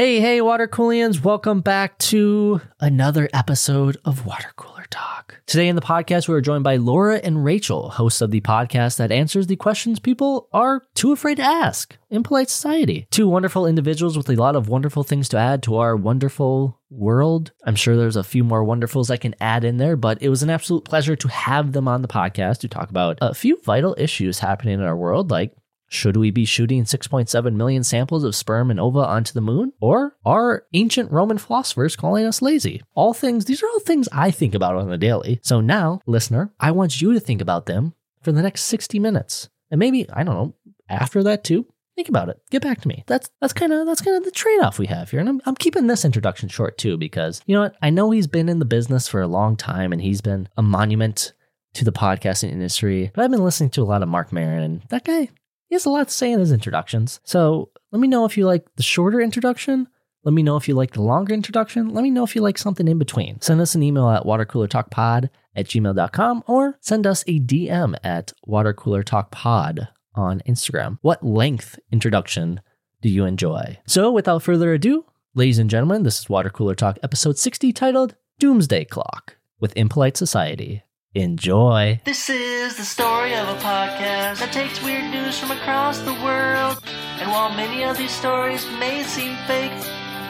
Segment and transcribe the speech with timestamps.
[0.00, 5.42] Hey, hey, water coolians, welcome back to another episode of Water Cooler Talk.
[5.44, 8.96] Today in the podcast, we are joined by Laura and Rachel, hosts of the podcast
[8.96, 13.08] that answers the questions people are too afraid to ask in polite society.
[13.10, 17.52] Two wonderful individuals with a lot of wonderful things to add to our wonderful world.
[17.66, 20.42] I'm sure there's a few more wonderfuls I can add in there, but it was
[20.42, 23.94] an absolute pleasure to have them on the podcast to talk about a few vital
[23.98, 25.54] issues happening in our world, like
[25.92, 29.72] should we be shooting 6.7 million samples of sperm and ova onto the moon?
[29.80, 32.80] Or are ancient Roman philosophers calling us lazy?
[32.94, 35.40] All things, these are all things I think about on the daily.
[35.42, 39.48] So now, listener, I want you to think about them for the next 60 minutes.
[39.68, 40.54] And maybe, I don't know,
[40.88, 41.66] after that too,
[41.96, 42.40] think about it.
[42.52, 43.02] Get back to me.
[43.08, 45.18] That's that's kind of that's kind of the trade-off we have here.
[45.18, 47.76] And I'm, I'm keeping this introduction short too because you know what?
[47.82, 50.62] I know he's been in the business for a long time and he's been a
[50.62, 51.32] monument
[51.74, 53.10] to the podcasting industry.
[53.12, 55.30] But I've been listening to a lot of Mark Maron and that guy
[55.70, 57.20] he has a lot to say in his introductions.
[57.22, 59.86] So let me know if you like the shorter introduction.
[60.24, 61.90] Let me know if you like the longer introduction.
[61.90, 63.40] Let me know if you like something in between.
[63.40, 69.88] Send us an email at watercoolertalkpod at gmail.com or send us a DM at watercoolertalkpod
[70.16, 70.98] on Instagram.
[71.02, 72.60] What length introduction
[73.00, 73.78] do you enjoy?
[73.86, 78.16] So without further ado, ladies and gentlemen, this is Water Cooler Talk episode 60 titled
[78.40, 80.82] Doomsday Clock with Impolite Society.
[81.16, 82.00] Enjoy.
[82.04, 86.80] This is the story of a podcast that takes weird news from across the world.
[87.18, 89.72] And while many of these stories may seem fake,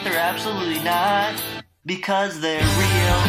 [0.02, 1.38] they're absolutely not
[1.84, 3.20] because they're real.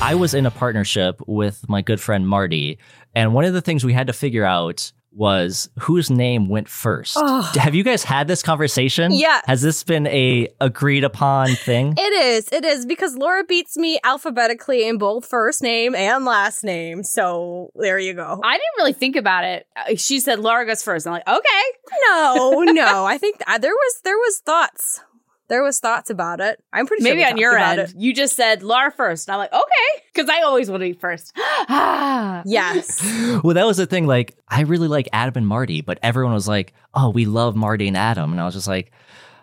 [0.00, 2.78] I was in a partnership with my good friend Marty,
[3.12, 7.16] and one of the things we had to figure out was whose name went first.
[7.18, 7.42] Oh.
[7.56, 9.12] Have you guys had this conversation?
[9.12, 9.42] Yes.
[9.46, 11.94] Has this been a agreed upon thing?
[11.96, 12.48] It is.
[12.52, 17.02] It is because Laura beats me alphabetically in both first name and last name.
[17.02, 18.40] So there you go.
[18.44, 19.66] I didn't really think about it.
[19.76, 21.06] Uh, She said Laura goes first.
[21.06, 21.62] I'm like, okay.
[22.10, 23.04] No, no.
[23.06, 25.00] I think th- there was there was thoughts.
[25.48, 26.62] There was thoughts about it.
[26.72, 27.96] I'm pretty sure Maybe we on your about end, it.
[27.96, 29.28] you just said Laura first.
[29.28, 30.02] And I'm like, okay.
[30.12, 31.32] Because I always want to be first.
[31.36, 32.42] Ah.
[32.46, 33.00] Yes.
[33.44, 34.06] well, that was the thing.
[34.06, 37.88] Like, I really like Adam and Marty, but everyone was like, "Oh, we love Marty
[37.88, 38.92] and Adam," and I was just like,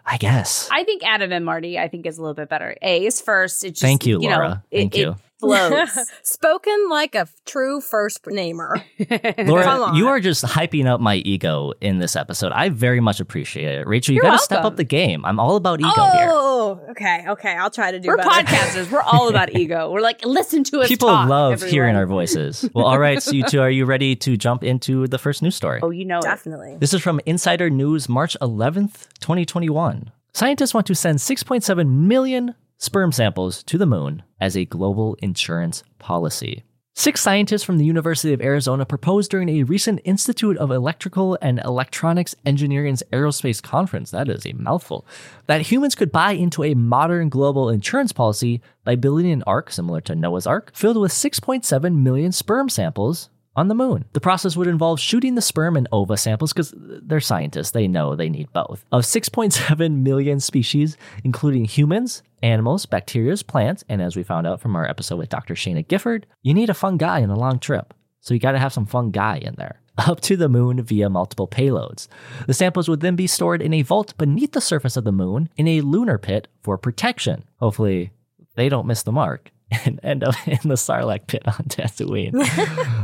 [0.06, 2.75] "I guess." I think Adam and Marty, I think is a little bit better.
[2.81, 3.64] A is first.
[3.64, 4.64] It just, Thank you, you know, Laura.
[4.72, 5.16] it- Thank it you.
[5.44, 6.12] Flows.
[6.24, 8.84] Spoken like a true first namer.
[9.09, 9.96] Come Laura, on.
[9.96, 12.52] you are just hyping up my ego in this episode.
[12.52, 13.88] I very much appreciate it.
[13.88, 15.26] Rachel, you got to step up the game.
[15.26, 16.30] I'm all about ego here.
[16.32, 17.56] oh, okay, okay.
[17.56, 18.30] I'll try to do We're better.
[18.46, 18.92] podcasters.
[18.92, 19.92] We're all about ego.
[19.92, 20.88] We're like, listen to us.
[20.88, 21.72] People talk, love everyone.
[21.74, 22.68] hearing our voices.
[22.74, 25.56] Well, all right, so you two, are you ready to jump into the first news
[25.56, 25.80] story?
[25.84, 26.24] Oh, you know it.
[26.24, 26.78] Definitely.
[26.80, 30.12] This is from Insider News, March 11th, 2021.
[30.34, 35.84] Scientists want to send 6.7 million sperm samples to the moon as a global insurance
[36.00, 36.63] policy.
[36.95, 41.59] Six scientists from the University of Arizona proposed during a recent Institute of Electrical and
[41.66, 45.03] Electronics Engineering's aerospace conference, that is a mouthful,
[45.47, 50.01] that humans could buy into a modern global insurance policy by building an ark similar
[50.01, 54.05] to Noah's Ark, filled with 6.7 million sperm samples on the moon.
[54.13, 57.72] The process would involve shooting the sperm and ova samples because they're scientists.
[57.72, 58.85] They know they need both.
[58.91, 64.76] Of 6.7 million species, including humans, animals, bacteria, plants, and as we found out from
[64.76, 65.56] our episode with Dr.
[65.56, 67.94] Shana Gifford, you need a fun guy in a long trip.
[68.20, 69.81] So you got to have some fun guy in there.
[69.98, 72.08] Up to the moon via multiple payloads.
[72.48, 75.50] The samples would then be stored in a vault beneath the surface of the moon
[75.56, 77.44] in a lunar pit for protection.
[77.58, 78.12] Hopefully,
[78.56, 79.52] they don't miss the mark
[79.85, 82.31] and end up in the Sarlacc pit on Tatooine.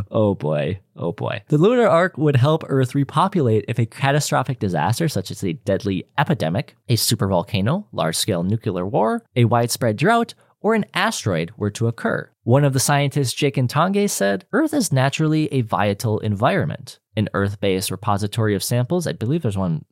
[0.12, 1.42] oh boy, oh boy.
[1.48, 6.06] The lunar ark would help Earth repopulate if a catastrophic disaster, such as a deadly
[6.18, 11.88] epidemic, a supervolcano, large scale nuclear war, a widespread drought, or an asteroid were to
[11.88, 12.30] occur.
[12.44, 17.00] One of the scientists, Jekan Thanga, said Earth is naturally a vital environment.
[17.16, 19.86] An Earth based repository of samples, I believe there's one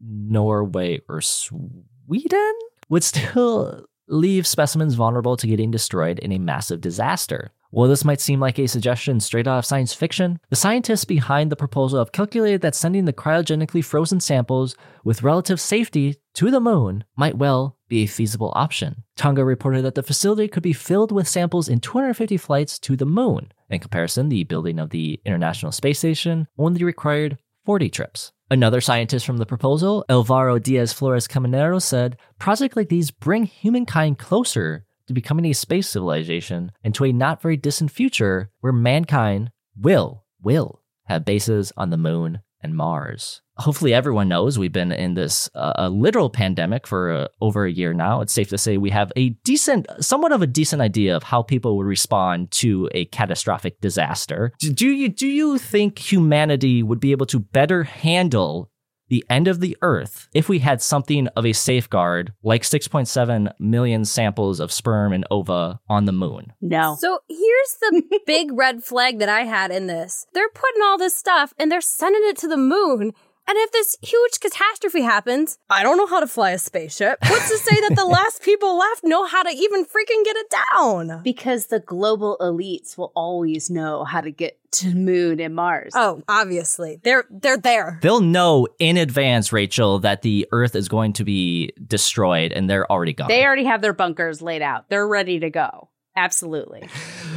[0.00, 2.54] Norway or Sweden,
[2.88, 7.52] would still leave specimens vulnerable to getting destroyed in a massive disaster.
[7.70, 11.50] While this might seem like a suggestion straight out of science fiction, the scientists behind
[11.50, 16.60] the proposal have calculated that sending the cryogenically frozen samples with relative safety to the
[16.60, 19.02] moon might well be a feasible option.
[19.16, 23.06] Thanga reported that the facility could be filled with samples in 250 flights to the
[23.06, 23.50] moon.
[23.68, 28.30] In comparison, the building of the International Space Station only required 40 trips.
[28.50, 34.18] Another scientist from the proposal, Alvaro Diaz Flores Caminero, said projects like these bring humankind
[34.18, 39.50] closer to becoming a space civilization and to a not very distant future where mankind
[39.74, 43.42] will, will have bases on the moon and Mars.
[43.58, 47.70] Hopefully, everyone knows we've been in this uh, a literal pandemic for uh, over a
[47.70, 48.20] year now.
[48.20, 51.42] It's safe to say we have a decent, somewhat of a decent idea of how
[51.42, 54.52] people would respond to a catastrophic disaster.
[54.58, 58.70] Do you do you think humanity would be able to better handle
[59.08, 64.04] the end of the earth if we had something of a safeguard like 6.7 million
[64.04, 66.52] samples of sperm and ova on the moon.
[66.60, 66.96] No.
[66.98, 70.26] So here's the big red flag that I had in this.
[70.32, 73.12] They're putting all this stuff and they're sending it to the moon.
[73.46, 77.18] And if this huge catastrophe happens, I don't know how to fly a spaceship.
[77.28, 80.54] What's to say that the last people left know how to even freaking get it
[80.72, 81.22] down?
[81.22, 85.92] Because the global elites will always know how to get to the moon and Mars.
[85.94, 87.00] Oh, obviously.
[87.02, 87.98] They're they're there.
[88.02, 92.90] They'll know in advance, Rachel, that the earth is going to be destroyed and they're
[92.90, 93.28] already gone.
[93.28, 94.88] They already have their bunkers laid out.
[94.88, 95.90] They're ready to go.
[96.16, 96.88] Absolutely.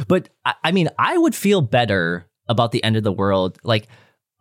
[0.06, 3.58] But I, I mean, I would feel better about the end of the world.
[3.62, 3.88] Like,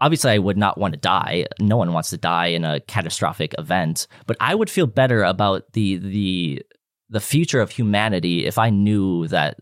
[0.01, 1.45] obviously, I would not want to die.
[1.59, 4.07] No one wants to die in a catastrophic event.
[4.25, 6.61] But I would feel better about the the
[7.09, 9.57] the future of humanity if I knew that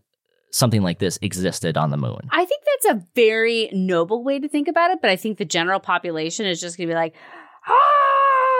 [0.50, 2.28] something like this existed on the moon.
[2.30, 5.44] I think that's a very noble way to think about it, but I think the
[5.44, 7.14] general population is just going to be like,
[7.68, 7.72] ah!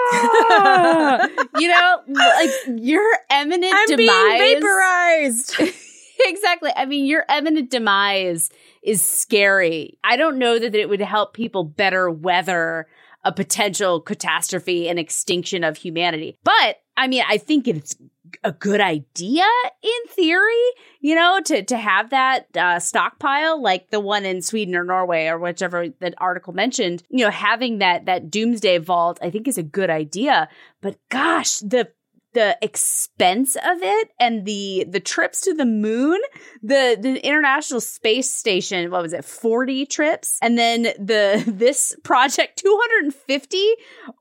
[1.59, 4.39] you know, like your eminent I'm demise.
[4.39, 5.57] being vaporized.
[6.21, 6.71] exactly.
[6.75, 8.51] I mean, your eminent demise
[8.83, 9.99] is scary.
[10.05, 12.87] I don't know that it would help people better weather
[13.25, 16.39] a potential catastrophe and extinction of humanity.
[16.45, 17.97] But I mean, I think it's
[18.45, 19.45] a good idea
[19.83, 20.63] in theory,
[21.01, 25.27] you know, to to have that uh, stockpile like the one in Sweden or Norway
[25.27, 27.03] or whichever that article mentioned.
[27.09, 30.49] You know, having that that doomsday vault, I think, is a good idea.
[30.81, 31.89] But gosh, the
[32.37, 36.21] the expense of it and the the trips to the moon,
[36.63, 40.39] the the International Space Station, what was it, 40 trips?
[40.43, 43.59] And then the this project 250?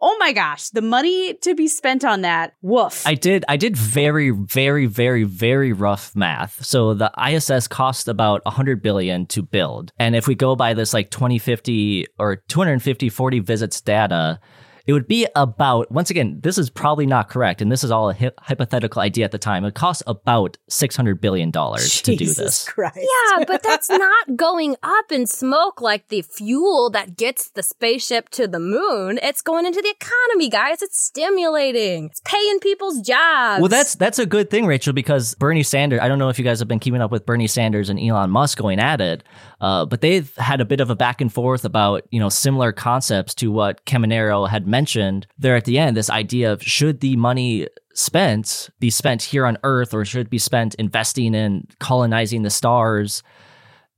[0.02, 2.56] Oh my gosh, the money to be spent on that.
[2.62, 3.06] Woof.
[3.06, 6.64] I did I did very very very very rough math.
[6.64, 9.92] So the ISS cost about 100 billion to build.
[10.00, 14.40] And if we go by this like 2050 or 250 40 visits data,
[14.88, 18.10] it would be about once again this is probably not correct and this is all
[18.10, 19.66] a hy- hypothetical idea at the time.
[19.66, 22.70] It costs about 600 billion dollars to do Jesus this.
[22.70, 22.98] Christ.
[23.00, 28.30] Yeah, but that's not going up in smoke like the fuel that gets the spaceship
[28.30, 29.20] to the moon.
[29.22, 30.82] It's going into the economy, guys.
[30.82, 32.06] It's stimulating.
[32.06, 33.62] It's paying people's jobs.
[33.62, 36.00] Well, that's that's a good thing, Rachel, because Bernie Sanders.
[36.02, 38.30] I don't know if you guys have been keeping up with Bernie Sanders and Elon
[38.30, 39.24] Musk going at it,
[39.62, 42.72] uh, but they've had a bit of a back and forth about you know similar
[42.72, 45.96] concepts to what Caminero had mentioned there at the end.
[45.96, 50.30] This idea of should the money spent be spent here on Earth or should it
[50.30, 51.50] be spent investing in
[51.80, 53.24] colonizing the stars?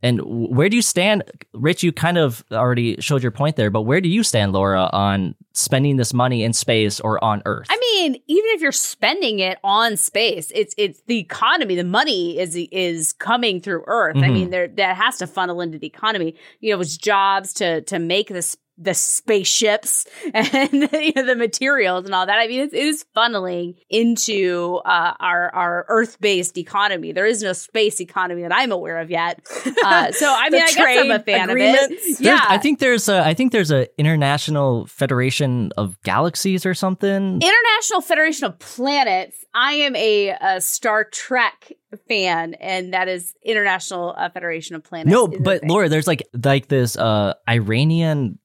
[0.04, 0.22] And
[0.58, 1.82] where do you stand, Rich?
[1.82, 5.34] You kind of already showed your point there, but where do you stand, Laura, on
[5.54, 7.66] spending this money in space or on Earth?
[7.72, 11.74] I mean, even if you're spending it on space, it's it's the economy.
[11.76, 14.18] The money is is coming through Earth.
[14.18, 14.34] I Mhm.
[14.34, 16.36] mean, there that has to funnel into the economy.
[16.60, 22.06] You know, it's jobs to to make this the spaceships and you know, the materials
[22.06, 22.38] and all that.
[22.38, 27.12] I mean, it's, it is funneling into uh, our our Earth based economy.
[27.12, 29.40] There is no space economy that I'm aware of yet.
[29.84, 31.84] Uh, so I mean, I guess I'm a fan agreements.
[31.86, 32.04] of it.
[32.04, 36.74] There's- Yeah, I think there's a I think there's a international federation of galaxies or
[36.74, 37.42] something.
[37.42, 39.44] International Federation of Planets.
[39.54, 41.72] I am a, a Star Trek
[42.08, 45.10] fan, and that is International uh, Federation of Planets.
[45.10, 45.70] no, but thing.
[45.70, 48.38] Laura, there's like like this uh Iranian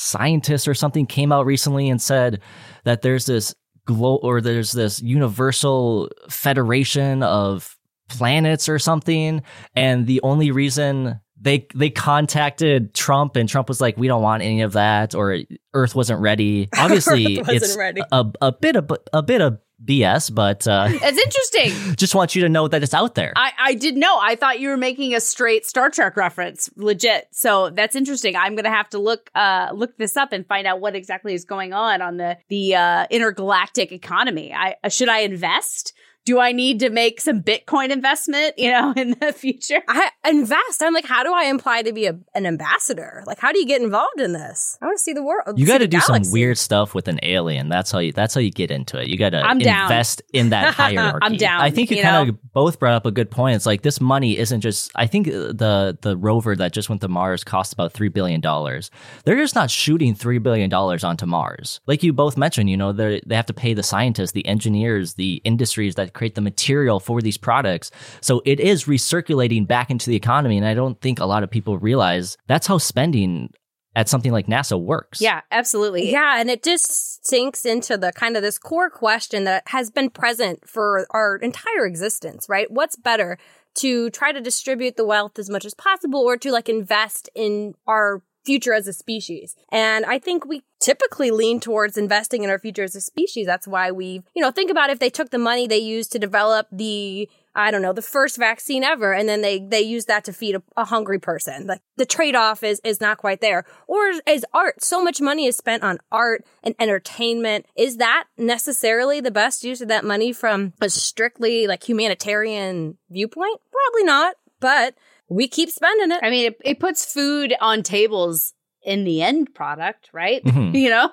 [0.00, 2.40] scientist or something came out recently and said
[2.84, 3.54] that there's this
[3.84, 7.76] glo or there's this universal federation of
[8.08, 9.42] planets or something
[9.74, 14.42] and the only reason they they contacted Trump and Trump was like we don't want
[14.42, 15.38] any of that or
[15.74, 18.02] earth wasn't ready obviously wasn't it's ready.
[18.12, 21.94] a a bit of a bit of BS but uh it's interesting.
[21.96, 24.18] just want you to know that it's out there I, I did know.
[24.20, 27.28] I thought you were making a straight Star Trek reference, legit.
[27.32, 28.36] So that's interesting.
[28.36, 31.46] I'm gonna have to look uh look this up and find out what exactly is
[31.46, 34.52] going on on the the uh, intergalactic economy.
[34.52, 35.94] I should I invest?
[36.24, 38.54] Do I need to make some Bitcoin investment?
[38.58, 39.82] You know, in the future.
[39.88, 40.82] I invest.
[40.82, 43.22] I'm like, how do I imply to be a, an ambassador?
[43.26, 44.78] Like, how do you get involved in this?
[44.80, 45.58] I want to see the world.
[45.58, 47.68] You got to the do some weird stuff with an alien.
[47.68, 48.12] That's how you.
[48.12, 49.08] That's how you get into it.
[49.08, 49.84] You got to I'm down.
[49.84, 51.18] invest in that hierarchy.
[51.22, 52.34] I'm down, I think you, you kind know?
[52.34, 53.56] of both brought up a good point.
[53.56, 54.90] It's like this money isn't just.
[54.94, 58.40] I think uh, the the rover that just went to Mars cost about three billion
[58.40, 58.90] dollars.
[59.24, 61.80] They're just not shooting three billion dollars onto Mars.
[61.86, 65.14] Like you both mentioned, you know, they they have to pay the scientists, the engineers,
[65.14, 67.90] the industries that create the material for these products.
[68.20, 71.50] So it is recirculating back into the economy, and I don't think a lot of
[71.50, 73.48] people realize that's how spending
[73.96, 75.22] at something like NASA works.
[75.22, 76.12] Yeah, absolutely.
[76.12, 80.10] Yeah, and it just sinks into the kind of this core question that has been
[80.10, 82.70] present for our entire existence, right?
[82.70, 83.38] What's better
[83.76, 87.74] to try to distribute the wealth as much as possible or to like invest in
[87.86, 89.56] our future as a species.
[89.72, 93.46] And I think we typically lean towards investing in our future as a species.
[93.46, 96.18] That's why we, you know, think about if they took the money they used to
[96.18, 100.24] develop the I don't know, the first vaccine ever, and then they they use that
[100.24, 101.66] to feed a, a hungry person.
[101.66, 103.64] Like the trade off is is not quite there.
[103.88, 104.84] Or is art?
[104.84, 107.66] So much money is spent on art and entertainment.
[107.76, 113.60] Is that necessarily the best use of that money from a strictly like humanitarian viewpoint?
[113.72, 114.36] Probably not.
[114.60, 114.94] But
[115.28, 116.20] we keep spending it.
[116.22, 120.42] I mean, it, it puts food on tables in the end product, right?
[120.44, 120.74] Mhm.
[120.80, 121.10] You know?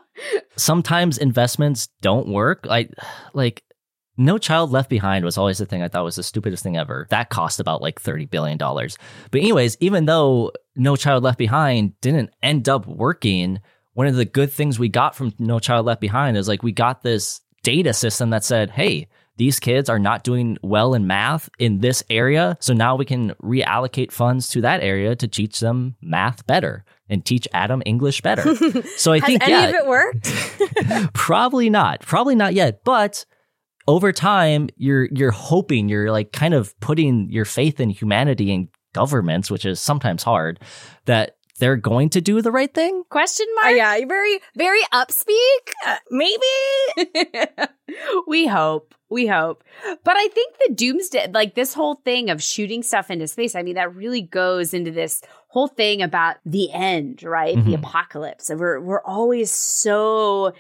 [0.56, 2.66] Sometimes investments don't work.
[2.66, 2.92] Like,
[3.34, 3.64] like
[4.18, 7.08] No Child Left Behind was always the thing I thought was the stupidest thing ever.
[7.10, 8.58] That cost about like $30 billion.
[8.58, 8.92] But,
[9.36, 13.60] anyways, even though No Child Left Behind didn't end up working,
[13.94, 16.72] one of the good things we got from No Child Left Behind is like we
[16.72, 21.48] got this data system that said, hey, these kids are not doing well in math
[21.60, 22.58] in this area.
[22.60, 27.24] So now we can reallocate funds to that area to teach them math better and
[27.26, 28.44] teach Adam English better.
[28.98, 31.14] So I think, any yeah, of it worked?
[31.14, 33.26] probably not probably not yet but
[33.88, 38.68] over time you're you're hoping you're like kind of putting your faith in humanity and
[38.94, 40.60] governments which is sometimes hard
[41.06, 43.76] that they're going to do the right thing Question Uh, mark?
[43.76, 45.74] yeah, you're very, very upspeak.
[45.86, 47.48] Uh, maybe.
[48.28, 48.94] we hope.
[49.10, 49.64] We hope.
[50.04, 53.64] But I think the doomsday, like this whole thing of shooting stuff into space, I
[53.64, 57.56] mean, that really goes into this whole thing about the end, right?
[57.56, 57.80] The Mhm.
[57.80, 58.50] apocalypse.
[58.50, 60.54] And we're, we're always so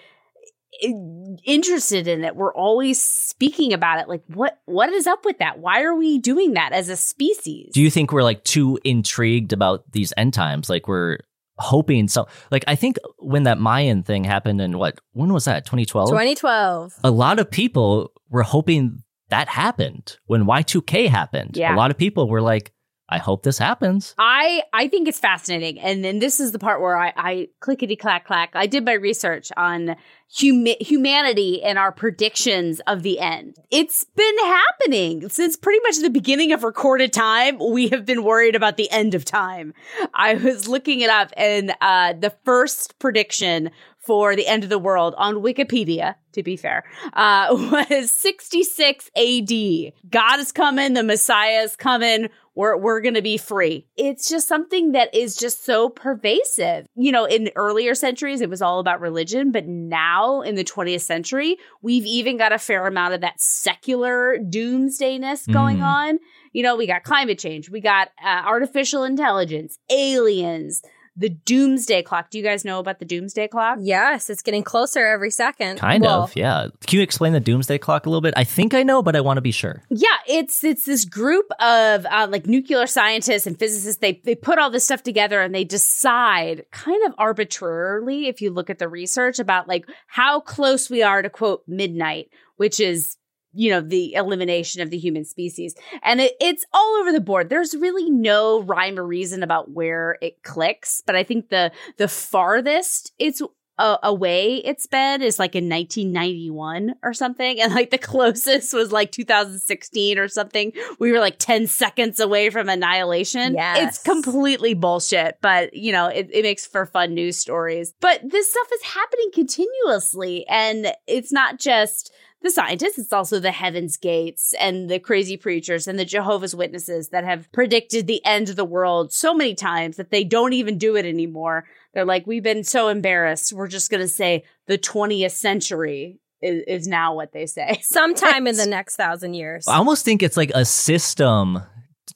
[1.45, 2.35] interested in it.
[2.35, 4.07] We're always speaking about it.
[4.07, 5.59] Like, what, what is up with that?
[5.59, 7.71] Why are we doing that as a species?
[7.73, 11.17] do you think we're like too intrigued about these end times like we're
[11.59, 15.65] hoping so like i think when that mayan thing happened in what when was that
[15.65, 16.93] 2012 2012.
[17.03, 21.73] a lot of people were hoping that happened when y2k happened Yeah.
[21.73, 22.71] a lot of people were like
[23.09, 26.81] i hope this happens I I think it's fascinating, and then this is the part
[26.81, 28.51] where I, I clickety clack clack.
[28.53, 29.95] I did my research on
[30.39, 33.55] huma- humanity and our predictions of the end.
[33.71, 37.57] It's been happening since pretty much the beginning of recorded time.
[37.59, 39.73] We have been worried about the end of time.
[40.13, 43.71] I was looking it up, and uh, the first prediction
[44.07, 46.83] for the end of the world on Wikipedia, to be fair,
[47.13, 47.47] uh,
[47.89, 50.09] was 66 AD.
[50.09, 52.29] God is coming, the Messiah is coming.
[52.55, 53.85] We're, we're going to be free.
[53.97, 56.87] It's just something that is just so pervasive.
[56.95, 61.01] You know, in earlier centuries, it was all about religion, but now in the 20th
[61.01, 65.83] century, we've even got a fair amount of that secular doomsdayness going Mm.
[65.83, 66.19] on.
[66.53, 70.81] You know, we got climate change, we got uh, artificial intelligence, aliens,
[71.17, 72.29] the doomsday clock.
[72.29, 73.79] Do you guys know about the doomsday clock?
[73.81, 75.79] Yes, it's getting closer every second.
[75.79, 76.67] Kind Well, of, yeah.
[76.85, 78.35] Can you explain the doomsday clock a little bit?
[78.37, 79.81] I think I know, but I want to be sure.
[79.89, 83.99] Yeah, it's it's this group of uh, like nuclear scientists and physicists.
[83.99, 88.51] They they put all this stuff together and they decide, kind of arbitrarily, if you
[88.51, 93.17] look at the research about like how close we are to quote midnight, which is
[93.57, 97.49] you know the elimination of the human species, and it, it's all over the board.
[97.49, 102.07] There's really no rhyme or reason about where it clicks, but I think the the
[102.07, 103.41] farthest it's
[103.79, 107.61] uh, away it's been is like in 1991 or something.
[107.61, 110.71] And like the closest was like 2016 or something.
[110.99, 113.55] We were like 10 seconds away from annihilation.
[113.55, 113.87] Yes.
[113.87, 117.93] it's completely bullshit but you know it, it makes for fun news stories.
[117.99, 122.13] But this stuff is happening continuously and it's not just
[122.47, 127.09] the scientists, it's also the Heaven's Gates and the crazy preachers and the Jehovah's Witnesses
[127.09, 130.77] that have predicted the end of the world so many times that they don't even
[130.77, 131.65] do it anymore.
[131.93, 133.53] They're like, we've been so embarrassed.
[133.53, 137.79] We're just going to say the 20th century is, is now what they say.
[137.83, 139.67] Sometime in the next thousand years.
[139.67, 141.61] I almost think it's like a system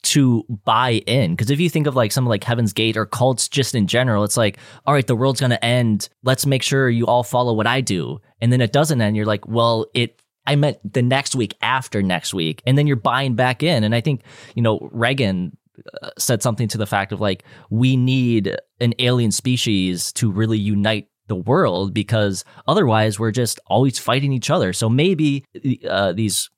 [0.04, 3.48] to buy in because if you think of like some like Heaven's Gate or cults
[3.48, 6.10] just in general, it's like, all right, the world's gonna end.
[6.24, 9.16] Let's make sure you all follow what I do, and then it doesn't end.
[9.16, 10.21] You're like, well, it.
[10.46, 13.84] I meant the next week after next week, and then you're buying back in.
[13.84, 14.22] And I think
[14.56, 15.58] you know Reagan
[16.02, 20.58] uh, said something to the fact of like we need an alien species to really
[20.58, 24.74] unite the world because otherwise we're just always fighting each other.
[24.74, 25.46] So maybe
[25.88, 26.50] uh, these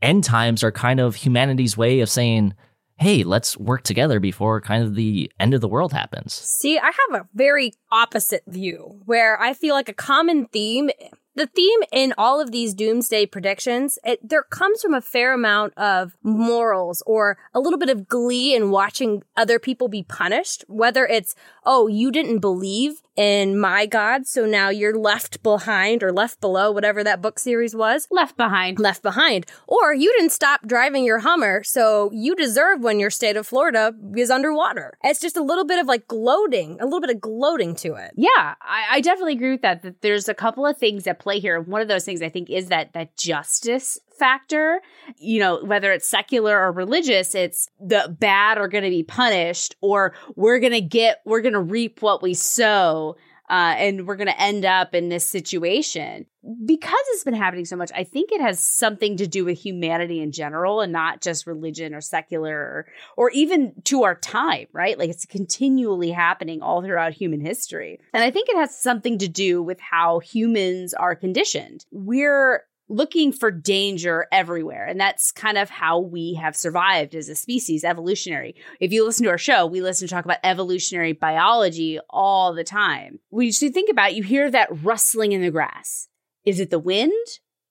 [0.00, 2.54] end times are kind of humanity's way of saying,
[2.98, 6.32] hey, let's work together before kind of the end of the world happens.
[6.32, 10.90] See, I have a very opposite view where I feel like a common theme,
[11.36, 15.74] the theme in all of these doomsday predictions, it, there comes from a fair amount
[15.76, 21.06] of morals or a little bit of glee in watching other people be punished, whether
[21.06, 24.26] it's, oh, you didn't believe in My God.
[24.26, 28.06] So now you're left behind or left below, whatever that book series was.
[28.10, 28.78] Left behind.
[28.78, 29.46] Left behind.
[29.66, 33.94] Or you didn't stop driving your Hummer, so you deserve when your state of Florida
[34.16, 34.96] is underwater.
[35.02, 38.12] It's just a little bit of like gloating, a little bit of gloating to it.
[38.16, 39.82] Yeah, I, I definitely agree with that.
[39.82, 41.60] That there's a couple of things at play here.
[41.60, 44.80] One of those things I think is that that justice factor.
[45.18, 49.76] You know, whether it's secular or religious, it's the bad are going to be punished,
[49.80, 53.16] or we're going to get, we're going to reap what we sow.
[53.48, 56.26] Uh, and we're going to end up in this situation
[56.64, 57.92] because it's been happening so much.
[57.94, 61.94] I think it has something to do with humanity in general, and not just religion
[61.94, 64.66] or secular, or, or even to our time.
[64.72, 64.98] Right?
[64.98, 69.28] Like it's continually happening all throughout human history, and I think it has something to
[69.28, 71.86] do with how humans are conditioned.
[71.92, 74.86] We're looking for danger everywhere.
[74.86, 78.54] And that's kind of how we have survived as a species, evolutionary.
[78.80, 82.64] If you listen to our show, we listen to talk about evolutionary biology all the
[82.64, 83.18] time.
[83.30, 86.08] When you think about it, you hear that rustling in the grass.
[86.44, 87.12] Is it the wind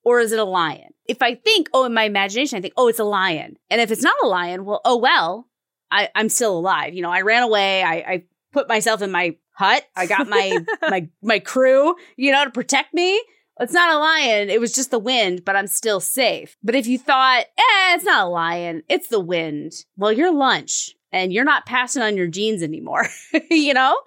[0.04, 0.90] or is it a lion?
[1.06, 3.56] If I think, oh, in my imagination, I think, oh, it's a lion.
[3.70, 5.48] And if it's not a lion, well, oh, well,
[5.90, 6.94] I, am still alive.
[6.94, 7.82] You know, I ran away.
[7.82, 9.84] I, I put myself in my hut.
[9.96, 13.22] I got my, my, my crew, you know, to protect me
[13.60, 14.50] it's not a lion.
[14.50, 16.56] It was just the wind, but I'm still safe.
[16.62, 19.72] But if you thought, eh, it's not a lion, it's the wind.
[19.96, 23.08] Well, you're lunch and you're not passing on your genes anymore,
[23.50, 23.98] you know?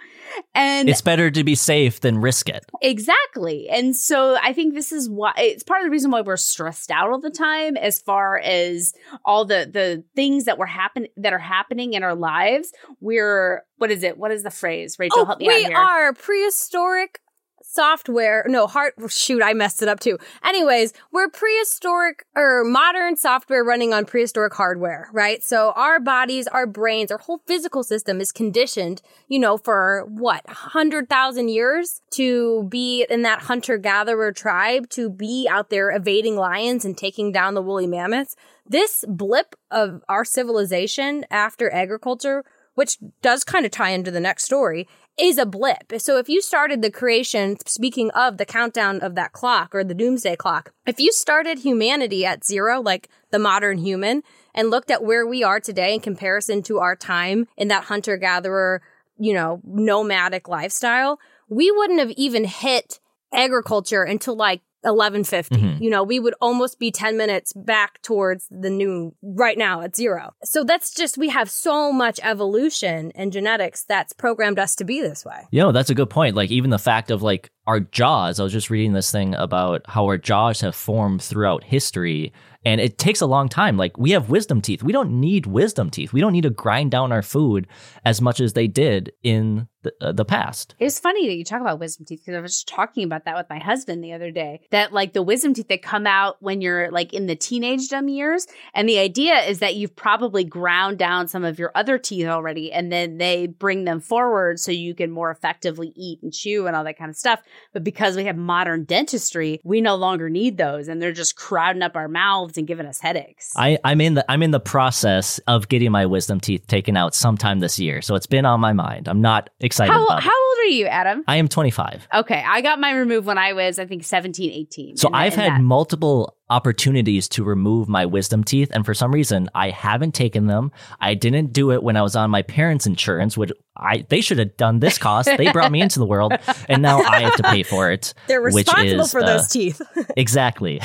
[0.53, 2.63] And it's better to be safe than risk it.
[2.83, 3.67] Exactly.
[3.69, 6.91] And so I think this is why it's part of the reason why we're stressed
[6.91, 8.93] out all the time as far as
[9.25, 12.71] all the the things that were happen that are happening in our lives.
[12.99, 14.19] We're what is it?
[14.19, 14.97] What is the phrase?
[14.99, 15.69] Rachel, oh, help me we out here.
[15.69, 17.19] We are prehistoric
[17.69, 18.45] software.
[18.47, 18.95] No, heart.
[19.09, 20.17] Shoot, I messed it up too.
[20.43, 25.43] Anyways, we're prehistoric or modern software running on prehistoric hardware, right?
[25.43, 30.45] So our bodies, our brains, our whole physical system is conditioned, you know, for what,
[30.47, 36.85] 100,000 years to be in that hunter gatherer tribe, to be out there evading lions
[36.85, 38.35] and taking down the woolly mammoths.
[38.65, 42.43] This blip of our civilization after agriculture
[42.79, 44.87] which does kind of tie into the next story,
[45.19, 45.91] is a blip.
[45.97, 49.93] So if you started the creation, speaking of the countdown of that clock or the
[49.93, 54.23] doomsday clock, if you started humanity at zero, like the modern human,
[54.55, 58.15] and looked at where we are today in comparison to our time in that hunter
[58.15, 58.81] gatherer,
[59.17, 63.01] you know, nomadic lifestyle, we wouldn't have even hit
[63.33, 65.55] agriculture until like 1150.
[65.55, 65.83] Mm-hmm.
[65.83, 69.95] You know, we would almost be 10 minutes back towards the new right now at
[69.95, 70.33] zero.
[70.43, 75.01] So that's just, we have so much evolution and genetics that's programmed us to be
[75.01, 75.47] this way.
[75.51, 76.35] You know, that's a good point.
[76.35, 79.81] Like, even the fact of like our jaws, I was just reading this thing about
[79.87, 82.33] how our jaws have formed throughout history
[82.65, 83.77] and it takes a long time.
[83.77, 84.83] Like we have wisdom teeth.
[84.83, 86.11] We don't need wisdom teeth.
[86.11, 87.67] We don't need to grind down our food
[88.03, 90.75] as much as they did in the, uh, the past.
[90.79, 93.35] It's funny that you talk about wisdom teeth because I was just talking about that
[93.35, 94.61] with my husband the other day.
[94.71, 98.47] That like the wisdom teeth that come out when you're like in the teenagedom years,
[98.73, 102.71] and the idea is that you've probably ground down some of your other teeth already,
[102.71, 106.75] and then they bring them forward so you can more effectively eat and chew and
[106.75, 107.41] all that kind of stuff.
[107.73, 111.81] But because we have modern dentistry, we no longer need those, and they're just crowding
[111.81, 113.53] up our mouths mouths and giving us headaches.
[113.55, 117.15] I, I'm in the I'm in the process of getting my wisdom teeth taken out
[117.15, 119.07] sometime this year, so it's been on my mind.
[119.07, 121.23] I'm not excited how, how old are you, Adam?
[121.27, 122.07] I am 25.
[122.13, 124.97] Okay, I got mine removed when I was I think 17, 18.
[124.97, 125.61] So I've had that.
[125.61, 128.69] multiple opportunities to remove my wisdom teeth.
[128.73, 130.71] And for some reason, I haven't taken them.
[130.99, 134.39] I didn't do it when I was on my parents' insurance, which I they should
[134.39, 135.29] have done this cost.
[135.37, 136.33] They brought me into the world,
[136.67, 138.13] and now I have to pay for it.
[138.27, 139.81] They're responsible is, for uh, those teeth.
[140.17, 140.81] exactly.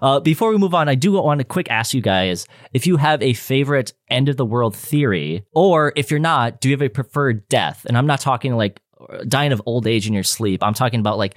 [0.00, 2.98] Uh, before we move on, I do want to quick ask you guys if you
[2.98, 6.82] have a favorite end of the world theory, or if you're not, do you have
[6.82, 7.84] a preferred death?
[7.86, 8.80] And I'm not talking like
[9.26, 10.62] dying of old age in your sleep.
[10.62, 11.36] I'm talking about like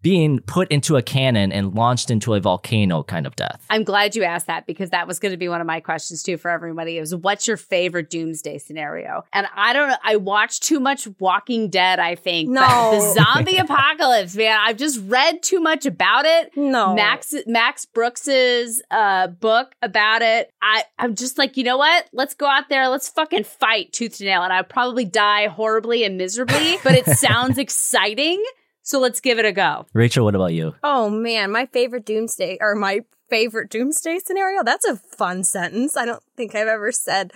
[0.00, 3.64] being put into a cannon and launched into a volcano kind of death.
[3.68, 6.22] I'm glad you asked that because that was going to be one of my questions
[6.22, 9.24] too for everybody is what's your favorite doomsday scenario?
[9.32, 12.48] And I don't know, I watch too much Walking Dead, I think.
[12.48, 12.60] No.
[12.60, 14.58] The zombie apocalypse, man.
[14.60, 16.56] I've just read too much about it.
[16.56, 16.94] No.
[16.94, 20.52] Max Max Brooks's uh, book about it.
[20.62, 22.08] I, I'm just like, you know what?
[22.12, 24.42] Let's go out there, let's fucking fight tooth to nail.
[24.42, 28.42] And I'd probably die horribly and miserably, but it sounds exciting.
[28.88, 29.84] So let's give it a go.
[29.92, 30.74] Rachel, what about you?
[30.82, 34.64] Oh man, my favorite doomsday or my favorite doomsday scenario.
[34.64, 35.94] That's a fun sentence.
[35.94, 37.34] I don't think I've ever said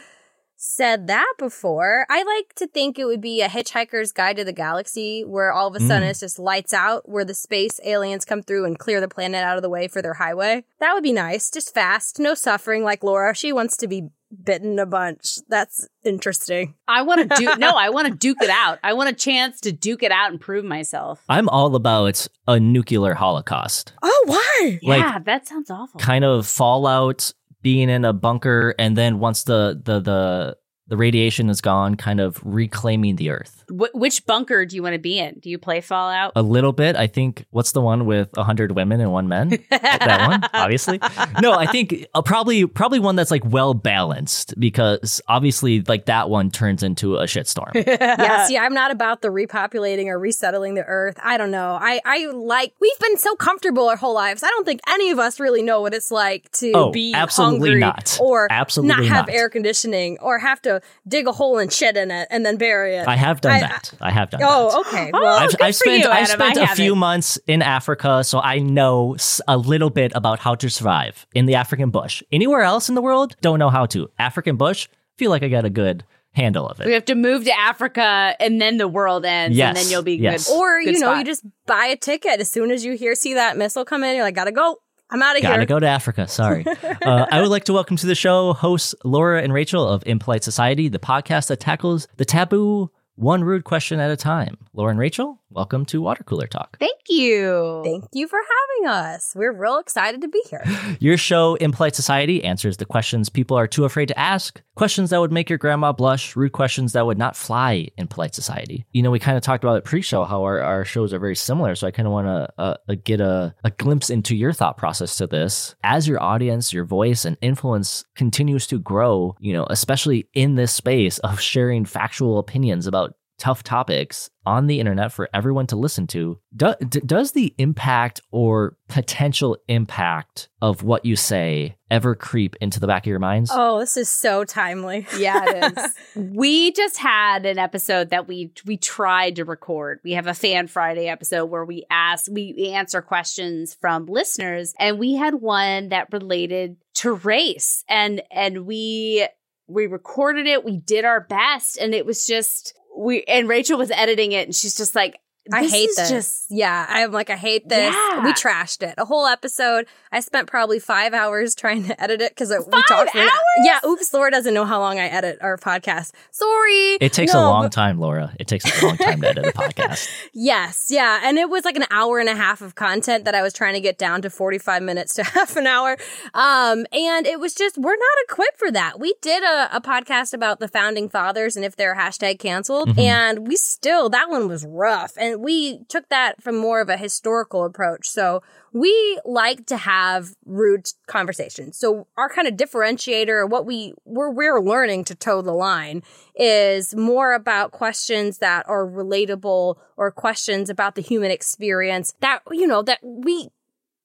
[0.65, 2.07] said that before.
[2.09, 5.67] I like to think it would be a Hitchhiker's Guide to the Galaxy where all
[5.67, 6.11] of a sudden Mm.
[6.11, 9.57] it's just lights out, where the space aliens come through and clear the planet out
[9.57, 10.65] of the way for their highway.
[10.79, 11.51] That would be nice.
[11.51, 13.35] Just fast, no suffering like Laura.
[13.35, 14.05] She wants to be
[14.45, 15.39] bitten a bunch.
[15.49, 16.75] That's interesting.
[16.89, 18.79] I want to do no, I want to duke it out.
[18.85, 21.23] I want a chance to duke it out and prove myself.
[21.29, 23.93] I'm all about a nuclear holocaust.
[24.03, 24.79] Oh, why?
[24.83, 25.99] Like- yeah, that sounds awful.
[26.01, 30.57] Kind of fallout, being in a bunker, and then once the the the
[30.89, 33.65] the radiation is gone, kind of reclaiming the earth.
[33.69, 35.39] Wh- which bunker do you want to be in?
[35.39, 36.33] Do you play Fallout?
[36.37, 36.97] A little bit.
[36.97, 39.51] I think what's the one with a hundred women and one man?
[39.71, 40.99] that one, obviously.
[41.41, 46.29] No, I think uh, probably probably one that's like well balanced because obviously like that
[46.29, 47.75] one turns into a shitstorm.
[47.87, 51.19] yeah, see, I'm not about the repopulating or resettling the earth.
[51.23, 51.79] I don't know.
[51.81, 54.43] I, I like, we've been so comfortable our whole lives.
[54.43, 57.71] I don't think any of us really know what it's like to Oh, be absolutely
[57.71, 58.19] hungry not.
[58.21, 59.35] or Absolutely not have not.
[59.35, 60.72] air conditioning or have to
[61.07, 63.07] dig a hole and shit in it and then bury it.
[63.09, 63.93] I have done I- that.
[64.01, 64.77] I have done oh, that.
[64.77, 65.11] oh, okay.
[65.13, 66.41] Oh, Well, I've, good I've for spent you, I've Adam.
[66.41, 69.17] spent I a few months in Africa, so I know
[69.49, 72.23] a little bit about how to survive in the African bush.
[72.33, 74.11] Anywhere else in the world, don't know how to.
[74.19, 76.05] African bush, feel like I got a good
[76.35, 76.87] handle of it.
[76.87, 80.03] We have to move to Africa and then the world ends Yes, and then you'll
[80.03, 80.49] be yes.
[80.49, 80.59] good.
[80.59, 81.19] or, good you know, spot.
[81.19, 84.17] you just buy a ticket as soon as you hear, see that missile come in,
[84.17, 84.79] you're like, gotta go.
[85.13, 85.51] I'm out of here.
[85.51, 86.27] Gotta go to Africa.
[86.27, 86.65] Sorry.
[86.83, 90.43] uh, I would like to welcome to the show hosts Laura and Rachel of Impolite
[90.43, 94.57] Society, the podcast that tackles the taboo one rude question at a time.
[94.73, 96.79] Laura and Rachel, welcome to Water Cooler Talk.
[96.79, 97.83] Thank you.
[97.85, 99.33] Thank you for having us.
[99.35, 100.65] We're real excited to be here.
[101.01, 105.21] Your show, Impolite Society, answers the questions people are too afraid to ask, questions that
[105.21, 108.87] would make your grandma blush, rude questions that would not fly in polite society.
[108.93, 111.19] You know, we kind of talked about it pre show how our, our shows are
[111.19, 111.75] very similar.
[111.75, 114.77] So I kind of want to uh, uh, get a, a glimpse into your thought
[114.77, 115.75] process to this.
[115.85, 120.73] As your audience, your voice, and influence continues to grow, you know, especially in this
[120.73, 126.07] space of sharing factual opinions about tough topics on the internet for everyone to listen
[126.07, 132.55] to, do, d- does the impact or potential impact of what you say ever creep
[132.61, 133.51] into the back of your minds?
[133.53, 135.09] Oh, this is so timely.
[135.19, 135.91] Yeah, it is.
[136.15, 139.99] we just had an episode that we we tried to record.
[140.05, 144.73] We have a Fan Friday episode where we ask we, we answer questions from listeners,
[144.79, 149.27] and we had one that related to race, and and we
[149.67, 150.65] we recorded it.
[150.65, 154.55] We did our best, and it was just we and Rachel was editing it, and
[154.55, 155.19] she's just like.
[155.53, 156.11] I hate is this.
[156.11, 157.93] Just yeah, I'm like, I hate this.
[157.95, 158.23] Yeah.
[158.25, 158.95] We trashed it.
[158.99, 159.87] A whole episode.
[160.13, 163.11] I spent probably five hours trying to edit it because we Five talked.
[163.11, 163.65] for an- hours?
[163.65, 163.81] Yeah.
[163.85, 164.13] Oops.
[164.15, 166.13] Laura doesn't know how long I edit our podcast.
[166.31, 166.97] Sorry.
[167.01, 168.33] it takes a long but- time, Laura.
[168.39, 170.09] It takes a long time to edit a podcast.
[170.35, 170.87] Yes.
[170.91, 171.21] Yeah.
[171.25, 173.75] And it was like an hour and a half of content that I was trying
[173.75, 175.97] to get down to 45 minutes to half an hour.
[176.35, 178.99] Um, and it was just, we're not equipped for that.
[178.99, 182.91] We did a, a podcast about the founding fathers and if they're hashtag canceled.
[182.91, 182.99] Mhm.
[183.03, 185.13] And we still, that one was rough.
[185.17, 188.09] And we took that from more of a historical approach.
[188.09, 188.43] So
[188.73, 191.77] we like to have rude conversations.
[191.77, 196.03] So our kind of differentiator, what we we're, we're learning to toe the line,
[196.35, 202.67] is more about questions that are relatable or questions about the human experience that you
[202.67, 203.51] know that we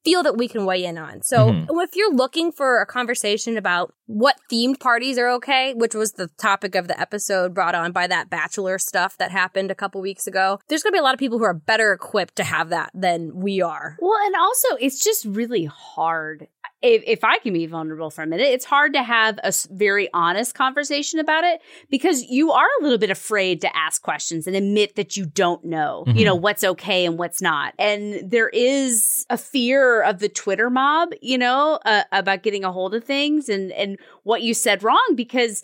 [0.08, 1.22] feel that we can weigh in on.
[1.22, 1.68] So Mhm.
[1.84, 6.30] if you're looking for a conversation about what themed parties are okay, which was the
[6.38, 10.26] topic of the episode brought on by that bachelor stuff that happened a couple weeks
[10.26, 12.70] ago, there's going to be a lot of people who are better equipped to have
[12.70, 13.98] that than we are.
[14.00, 16.48] Well, and also it's just really hard.
[16.84, 20.10] If, if I can be vulnerable for a minute, it's hard to have a very
[20.14, 21.60] honest conversation about it
[21.90, 25.64] because you are a little bit afraid to ask questions and admit that you don't
[25.66, 26.26] know, you Mhm.
[26.26, 27.74] know, what's okay and what's not.
[27.80, 32.72] And there is a fear of the Twitter mob, you know, uh, about getting a
[32.72, 35.64] hold of things and, and what you said wrong because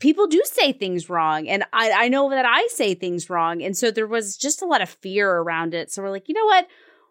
[0.00, 3.74] people do say things wrong and I, I know that i say things wrong and
[3.74, 6.44] so there was just a lot of fear around it so we're like you know
[6.44, 6.66] what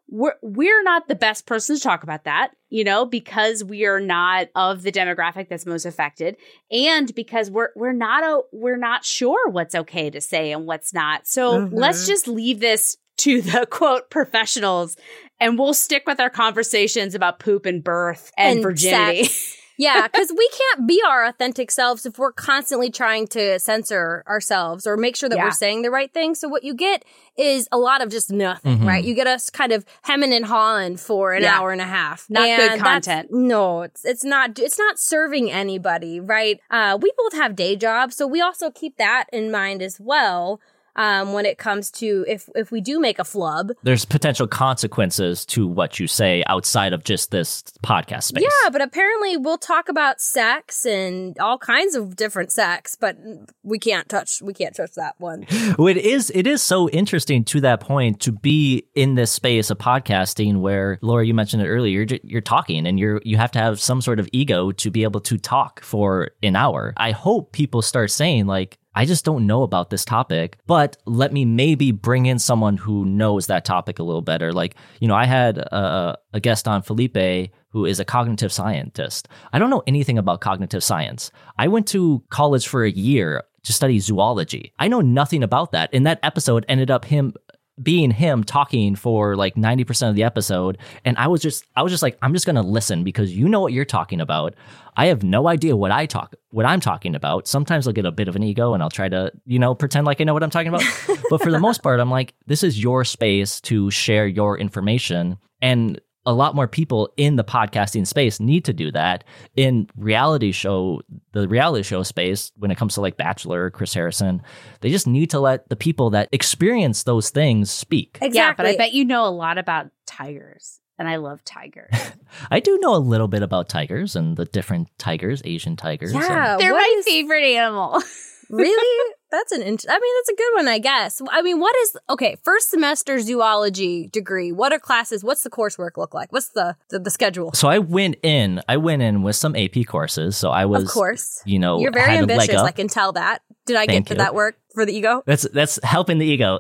[0.08, 4.00] we're we're not the best person to talk about that you know because we are
[4.00, 6.36] not of the demographic that's most affected
[6.72, 10.94] and because we're we're not a we're not sure what's okay to say and what's
[10.94, 11.70] not so Mhm.
[11.74, 14.96] let's just leave this to the quote professionals
[15.39, 19.58] and we'll stick with our conversations about poop and birth and, virginity sex.
[19.78, 24.86] yeah, because we can't be our authentic selves if we're constantly trying to censor ourselves
[24.88, 25.46] or make sure that Yeah.
[25.46, 26.36] we're saying the right thing.
[26.36, 27.04] So what you get
[27.38, 28.88] is a lot of just nothing, Mhm.
[28.88, 29.04] right?
[29.04, 31.60] You get us kind of hemming and hawing for an Yeah.
[31.60, 32.26] hour and a half.
[32.30, 33.30] Not And good content.
[33.32, 36.60] No, it's it's not it's not serving anybody, right?
[36.72, 40.60] Uh, we both have day jobs, so we also keep that in mind as well.
[40.95, 43.71] Um, when it comes to if if we do make a flub.
[43.84, 48.43] There's potential consequences to what you say outside of just this podcast space.
[48.43, 53.17] Yeah, but apparently we'll talk about sex and all kinds of different sex, but
[53.63, 55.45] we can't touch we can't touch that one.
[55.77, 59.69] Well, it is it is so interesting to that point to be in this space
[59.69, 62.01] of podcasting where Laura, you mentioned it earlier.
[62.01, 65.03] You're, you're talking and you're you have to have some sort of ego to be
[65.03, 66.93] able to talk for an hour.
[66.97, 68.77] I hope people start saying like.
[68.95, 73.05] I just don't know about this topic, but let me maybe bring in someone who
[73.05, 74.53] knows that topic a little better.
[74.53, 79.27] Like, you know, I had a, a guest on Felipe who is a cognitive scientist.
[79.51, 81.29] I don't know anything about cognitive science.
[81.60, 84.71] I went to college for a year to study zoology.
[84.79, 85.89] I know nothing about that.
[85.91, 87.34] And that episode ended up him
[87.82, 91.92] being him talking for like 90% of the episode and I was just I was
[91.92, 94.56] just like I'm just going to listen because you know what you're talking about.
[94.98, 97.48] I have no idea what I talk what I'm talking about.
[97.48, 100.06] Sometimes I'll get a bit of an ego and I'll try to, you know, pretend
[100.06, 100.84] like I know what I'm talking about.
[101.30, 105.38] but for the most part I'm like this is your space to share your information
[105.62, 109.24] and a lot more people in the podcasting space need to do that
[109.56, 111.02] in reality show
[111.34, 114.42] the reality show space when it comes to like bachelor chris harrison
[114.82, 118.36] they just need to let the people that experience those things speak Exactly.
[118.38, 121.94] Yeah, but I bet you know a lot about tigers, and I love tigers.
[122.52, 126.22] i do know a little bit about tigers and the different tigers asian tigers and-
[126.24, 128.02] Yeah, They're what my is- favorite animal.
[128.49, 129.13] really?
[129.31, 131.21] That's an int- I mean, that's a good one, I guess.
[131.29, 132.38] I mean, what is okay?
[132.43, 134.51] First semester zoology degree.
[134.51, 135.23] What are classes?
[135.23, 136.31] What's the coursework look like?
[136.31, 137.51] What's the the, the schedule?
[137.53, 140.89] so i went in i went in with some ap courses so i was of
[140.89, 142.55] course, you know you're very ambitious.
[142.55, 143.41] I can tell that.
[143.65, 144.17] Did I Thank get to you.
[144.19, 145.23] that work for the ego?
[145.25, 146.60] that's that's helping the ego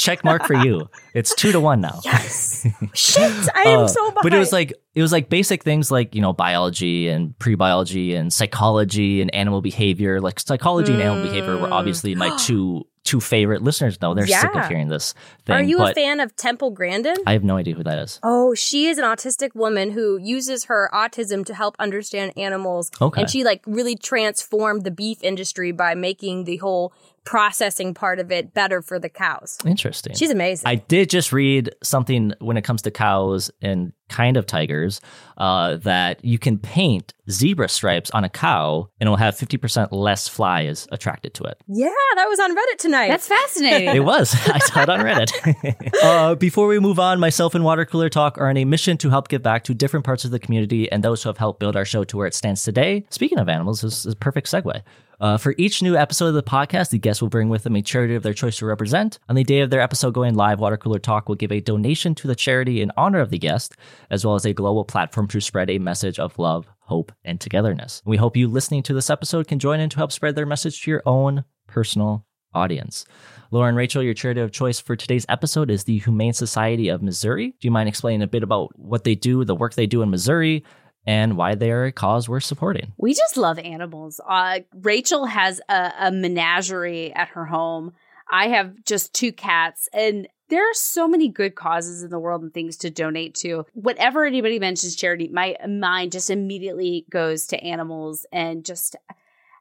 [0.00, 2.66] check mark for you it's two to one now Yes.
[2.94, 4.22] Shit, I am Uh, so behind.
[4.22, 8.14] But it was like it was like basic things like you know biology and pre-biology
[8.14, 10.20] and psychology and animal behavior.
[10.20, 11.72] Like psychology and animal behavior were Mm.
[11.78, 14.00] obviously my two two favorite listeners.
[14.02, 15.14] know they're sick of hearing this
[15.46, 15.56] thing.
[15.56, 17.16] Are you a fan of Temple Grandin?
[17.26, 18.20] I have no idea who that is.
[18.22, 22.90] Oh, she is an autistic woman who uses her autism to help understand animals.
[23.00, 23.22] Okay.
[23.22, 26.92] And she like really transformed the beef industry by making the whole
[27.24, 29.58] processing part of it better for the cows.
[29.64, 30.14] Interesting.
[30.14, 30.66] She's amazing.
[30.66, 35.00] I did just read something when it comes to cows and kind of tigers
[35.38, 40.26] uh, that you can paint zebra stripes on a cow and it'll have 50% less
[40.26, 41.58] flies attracted to it.
[41.68, 43.08] yeah, that was on Reddit tonight.
[43.08, 43.94] That's fascinating.
[43.94, 44.34] It was.
[44.46, 45.94] I saw it on Reddit.
[46.02, 49.10] uh, before we move on, myself and Water Cooler Talk are on a mission to
[49.10, 51.76] help give back to different parts of the community and those who have helped build
[51.76, 53.04] our show to where it stands today.
[53.10, 54.82] Speaking of animals, this is a perfect segue.
[55.20, 57.82] Uh, for each new episode of the podcast, the guest will bring with them a
[57.82, 59.18] charity of their choice to represent.
[59.28, 62.14] On the day of their episode going live, Water Cooler Talk will give a donation
[62.14, 63.76] to the charity in honor of the guest,
[64.08, 68.00] as well as a global platform to spread a message of love, hope, and togetherness.
[68.06, 70.80] We hope you listening to this episode can join in to help spread their message
[70.82, 73.04] to your own personal audience.
[73.50, 77.48] Lauren Rachel, your charity of choice for today's episode is the Humane Society of Missouri.
[77.60, 80.10] Do you mind explaining a bit about what they do, the work they do in
[80.10, 80.64] Missouri,
[81.06, 82.92] and why they are a cause we're supporting?
[82.98, 84.20] We just love animals.
[84.26, 87.92] Uh, Rachel has a, a menagerie at her home.
[88.30, 92.42] I have just two cats, and there are so many good causes in the world
[92.42, 93.64] and things to donate to.
[93.72, 98.96] Whatever anybody mentions charity, my mind just immediately goes to animals and just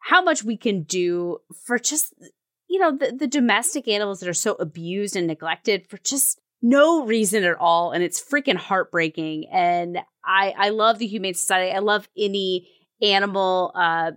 [0.02, 2.14] how much we can do for just
[2.68, 7.06] you know the, the domestic animals that are so abused and neglected for just no
[7.06, 10.00] reason at all and it's freaking heartbreaking and
[10.30, 11.72] i i love the humane society.
[11.76, 12.70] I love any
[13.02, 14.12] animal uh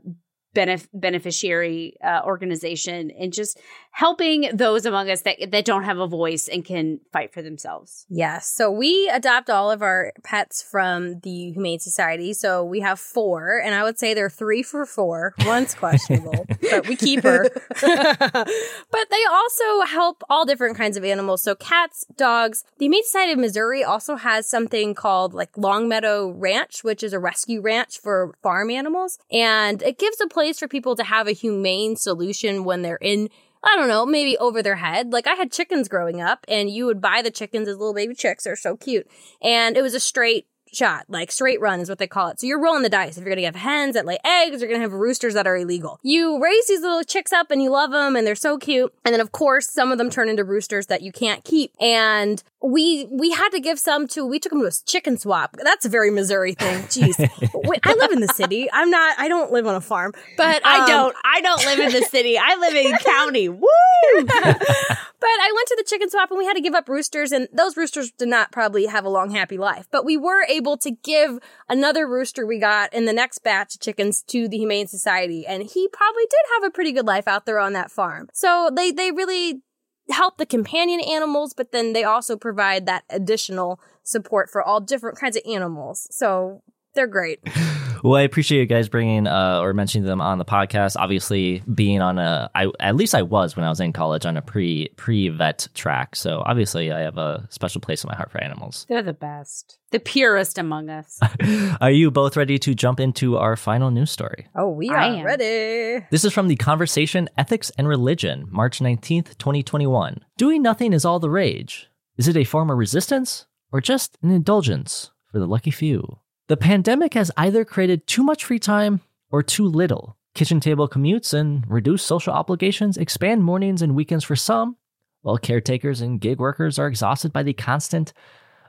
[0.55, 3.11] benef- beneficiary uh, organization.
[3.11, 3.59] And just
[3.92, 8.07] helping those among us that that don't have a voice and can fight for themselves
[8.09, 8.48] Yes.
[8.48, 12.33] So we adopt all of our pets from the Humane Society.
[12.33, 15.35] So we have four, and I would say they're three for four.
[15.44, 17.48] One's questionable, but we keep her.
[17.81, 21.42] but they also help all different kinds of animals.
[21.42, 22.64] So cats, dogs.
[22.78, 27.18] The Humane Society of Missouri also has something called like Longmeadow Ranch, which is a
[27.18, 29.18] rescue ranch for farm animals.
[29.31, 33.31] And it gives a place for people to have a humane solution when they're in
[33.64, 35.12] I don't know, maybe over their head.
[35.12, 38.14] Like I had chickens growing up and you would buy the chickens as little baby
[38.14, 38.44] chicks.
[38.44, 39.09] They're so cute.
[39.40, 42.40] And it was a straight shot, like straight run is what they call it.
[42.40, 43.16] So you're rolling the dice.
[43.16, 45.46] If you're going to have hens that lay eggs, you're going to have roosters that
[45.46, 46.00] are illegal.
[46.02, 48.92] You raise these little chicks up and you love them and they're so cute.
[49.04, 51.72] And then of course, some of them turn into roosters that you can't keep.
[51.80, 55.56] And we, we had to give some to, we took them to a chicken swap.
[55.62, 56.82] That's a very Missouri thing.
[56.85, 57.18] Jeez.
[57.66, 58.68] Wait, I live in the city.
[58.72, 61.78] I'm not, I don't live on a farm, but i um, don't i don't live
[61.78, 63.68] in the city i live in county woo
[65.22, 67.46] But I went to the chicken swap and we had to give up roosters, and
[67.52, 69.87] those roosters did not probably have a long, happy life.
[69.88, 73.80] But we were able to give another rooster we got in the next batch of
[73.80, 77.46] chickens to the Humane Society, and he probably did have a pretty good life out
[77.46, 78.30] there on that farm.
[78.32, 79.62] So they they really
[80.11, 85.20] help the companion animals, but then they also provide that additional support for all different
[85.20, 86.08] kinds of animals.
[86.11, 86.62] So
[86.94, 87.38] they're great.
[88.02, 90.96] Well, I appreciate you guys bringing uh, or mentioning them on the podcast.
[90.98, 94.36] Obviously, being on a, I at least I was when I was in college on
[94.36, 96.16] a pre pre vet track.
[96.16, 98.86] So obviously, I have a special place in my heart for animals.
[98.88, 101.20] They're the best, the purest among us.
[101.80, 104.48] Are you both ready to jump into our final news story?
[104.56, 105.24] Oh, we I are am.
[105.24, 106.04] ready.
[106.10, 110.24] This is from the Conversation Ethics and Religion, March 19th, 2021.
[110.36, 111.88] Doing nothing is all the rage.
[112.16, 116.18] Is it a form of resistance or just an indulgence for the lucky few?
[116.52, 120.18] The pandemic has either created too much free time or too little.
[120.34, 124.76] Kitchen table commutes and reduced social obligations expand mornings and weekends for some,
[125.22, 128.12] while caretakers and gig workers are exhausted by the constant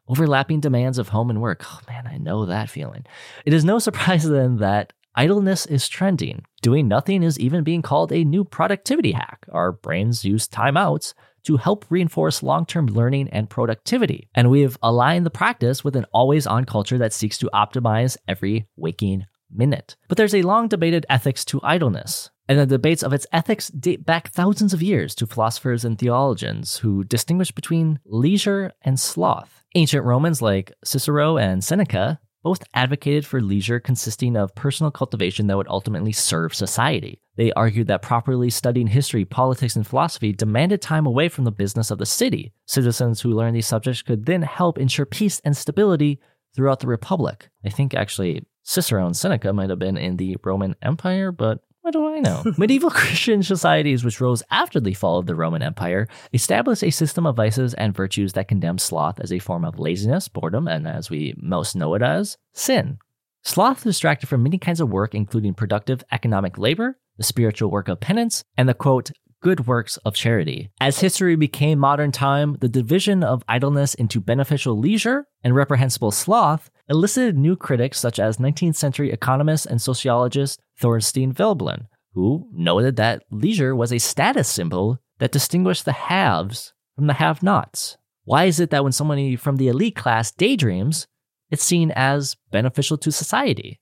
[0.07, 1.65] overlapping demands of home and work.
[1.65, 3.05] Oh man, I know that feeling.
[3.45, 6.45] It is no surprise then that idleness is trending.
[6.61, 9.45] Doing nothing is even being called a new productivity hack.
[9.51, 11.13] Our brains use timeouts
[11.43, 14.29] to help reinforce long term learning and productivity.
[14.33, 18.67] And we've aligned the practice with an always on culture that seeks to optimize every
[18.75, 19.95] waking minute.
[20.07, 22.29] But there's a long debated ethics to idleness.
[22.49, 26.77] And the debates of its ethics date back thousands of years to philosophers and theologians
[26.77, 29.63] who distinguish between leisure and sloth.
[29.75, 35.57] Ancient Romans like Cicero and Seneca both advocated for leisure consisting of personal cultivation that
[35.57, 37.19] would ultimately serve society.
[37.35, 41.89] They argued that properly studying history, politics, and philosophy demanded time away from the business
[41.89, 42.53] of the city.
[42.65, 46.19] Citizens who learned these subjects could then help ensure peace and stability
[46.53, 47.49] throughout the Republic.
[47.65, 51.91] I think actually Cicero and Seneca might have been in the Roman Empire, but what
[51.91, 52.43] do I know?
[52.57, 57.25] Medieval Christian societies, which rose after the fall of the Roman Empire, established a system
[57.25, 61.09] of vices and virtues that condemned sloth as a form of laziness, boredom, and as
[61.09, 62.99] we most know it as, sin.
[63.43, 67.99] Sloth distracted from many kinds of work, including productive economic labor, the spiritual work of
[67.99, 69.11] penance, and the quote,
[69.43, 70.71] good works of charity.
[70.79, 76.71] As history became modern time, the division of idleness into beneficial leisure and reprehensible sloth
[76.89, 83.23] elicited new critics such as 19th century economist and sociologist Thorstein Veblen, who noted that
[83.29, 87.97] leisure was a status symbol that distinguished the haves from the have nots.
[88.23, 91.07] Why is it that when somebody from the elite class daydreams,
[91.51, 93.81] it's seen as beneficial to society?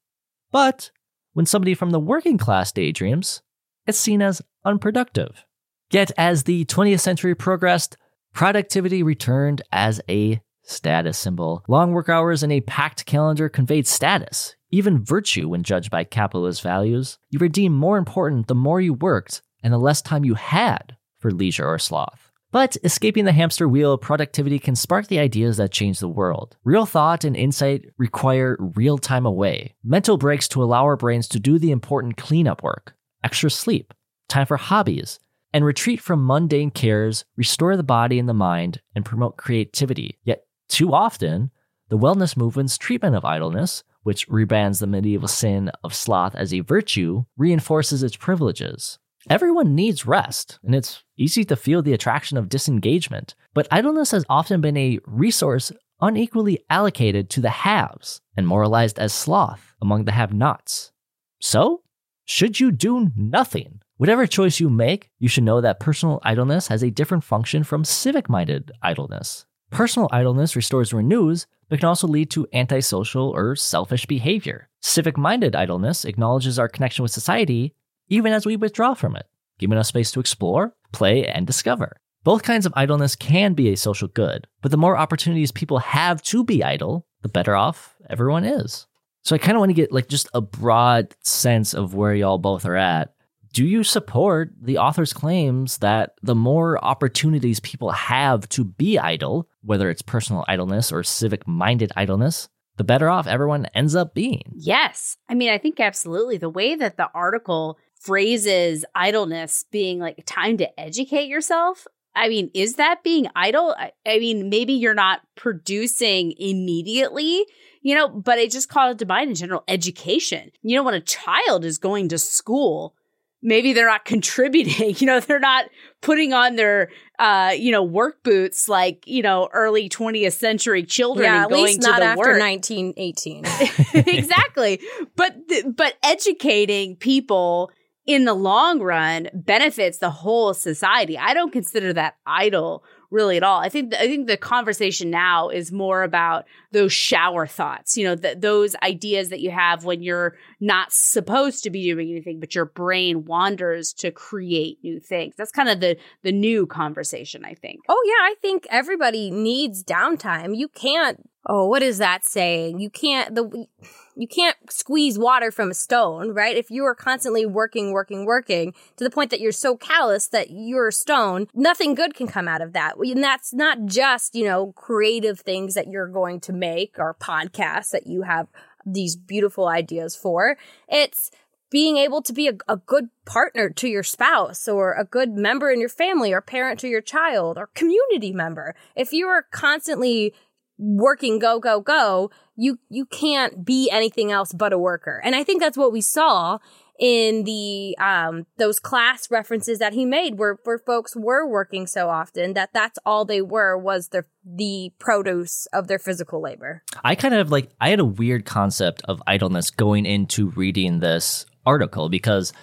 [0.52, 0.90] But
[1.34, 3.44] when somebody from the working class daydreams,
[3.86, 5.46] it's seen as unproductive.
[5.92, 7.98] Yet, as the 20th century progressed,
[8.34, 11.66] productivity returned as a status symbol.
[11.68, 16.62] Long work hours and a packed calendar conveyed status, even virtue when judged by capitalist
[16.62, 17.20] values.
[17.30, 20.96] You were deemed more important the more you worked and the less time you had
[21.20, 22.32] for leisure or sloth.
[22.52, 26.58] But escaping the hamster wheel of productivity can spark the ideas that change the world.
[26.64, 31.40] Real thought and insight require real time away, mental breaks to allow our brains to
[31.40, 33.94] do the important cleanup work, extra sleep,
[34.28, 35.20] time for hobbies,
[35.54, 40.18] and retreat from mundane cares, restore the body and the mind, and promote creativity.
[40.24, 41.52] Yet, too often,
[41.90, 46.62] the wellness movement's treatment of idleness, which rebrands the medieval sin of sloth as a
[46.62, 48.98] virtue, reinforces its privileges.
[49.30, 54.26] Everyone needs rest, and it's easy to feel the attraction of disengagement, but idleness has
[54.30, 60.12] often been a resource unequally allocated to the haves and moralized as sloth among the
[60.12, 60.92] have nots.
[61.40, 61.84] So,
[62.26, 63.82] should you do nothing?
[64.02, 67.86] Whatever choice you make, you should know that personal idleness has a different function from
[67.86, 69.46] civic minded idleness.
[69.70, 74.70] Personal idleness restores renews, but can also lead to antisocial or selfish behavior.
[74.82, 77.76] Civic minded idleness acknowledges our connection with society
[78.10, 79.28] even as we withdraw from it,
[79.60, 81.98] giving us space to explore, play, and discover.
[82.24, 86.24] Both kinds of idleness can be a social good, but the more opportunities people have
[86.24, 88.88] to be idle, the better off everyone is.
[89.22, 92.40] So I kind of want to get like just a broad sense of where y'all
[92.40, 93.14] both are at.
[93.54, 99.50] Do you support the author's claims that the more opportunities people have to be idle,
[99.62, 104.54] whether it's personal idleness or civic minded idleness, the better off everyone ends up being?
[104.56, 105.18] Yes.
[105.28, 106.38] I mean, I think absolutely.
[106.38, 111.88] The way that the article phrases idleness being like time to educate yourself.
[112.16, 113.76] I mean, is that being idle?
[114.06, 117.46] I, mean, maybe you're not producing immediately,
[117.82, 120.52] you know, but it just called to mind in general education.
[120.62, 122.96] You know, when a child is going to school,
[123.42, 125.66] maybe they're not contributing, you know, they're not
[126.02, 131.26] putting on their, uh, you know, work boots like, you know, early 20th century children
[131.26, 132.40] yeah, at going least to not the after work.
[132.40, 133.46] 1918.
[133.94, 134.80] exactly.
[135.16, 137.72] But th- but educating people
[138.06, 141.18] in the long run benefits the whole society.
[141.18, 143.60] I don't consider that idle really at all.
[143.60, 148.16] I think I think the conversation now is more about those shower thoughts, you know,
[148.16, 152.56] th- those ideas that you have when you're not supposed to be doing anything, but
[152.56, 155.36] your brain wanders to create new things.
[155.38, 157.82] That's kind of the the new conversation, I think.
[157.90, 160.58] Oh yeah, I think everybody needs downtime.
[160.58, 162.80] You can't oh, what is that saying?
[162.80, 163.68] You can't the
[164.16, 166.56] you can't squeeze water from a stone, right?
[166.56, 170.48] If you are constantly working, working, working to the point that you're so callous that
[170.50, 172.98] you're a stone, nothing good can come out of that.
[172.98, 177.90] And that's not just, you know, creative things that you're going to make or podcasts
[177.92, 178.48] that you have
[178.86, 180.58] these beautiful ideas for.
[180.88, 181.32] It's
[181.70, 185.72] being able to be a, a, good partner to your spouse or a good member
[185.72, 188.76] in your family or parent to your child or community member.
[188.94, 190.34] If you are constantly
[190.78, 192.32] working go go go
[192.62, 195.20] you you can't be anything else but a worker.
[195.24, 196.60] And i think that's what we saw
[197.00, 202.10] in the um those class references that he made where where folks were working so
[202.10, 206.84] often that that's all they were was the the produce of their physical labor.
[207.04, 211.48] I kind of like i had a weird concept of idleness going into reading this
[211.66, 212.54] article because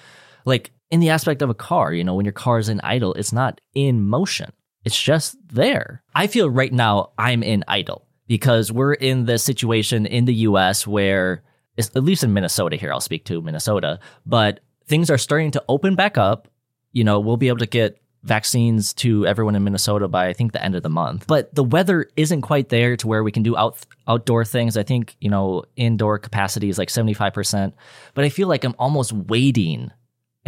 [0.45, 3.15] like in the aspect of a car you know when your car is in idle
[3.15, 4.53] it's not in motion.
[4.85, 6.03] It's just there.
[6.15, 10.87] I feel right now i'm in idle because we're in the situation in the US
[10.87, 11.43] where,
[11.77, 15.97] at least in Minnesota here, I'll speak to Minnesota, but things are starting to open
[15.97, 16.49] back up.
[16.93, 20.53] You know, we'll be able to get vaccines to everyone in Minnesota by I think
[20.53, 21.27] the end of the month.
[21.27, 24.77] But the weather isn't quite there to where we can do out outdoor things.
[24.77, 27.73] I think, you know, indoor capacity is like 75%,
[28.15, 29.91] but I feel like I'm almost waiting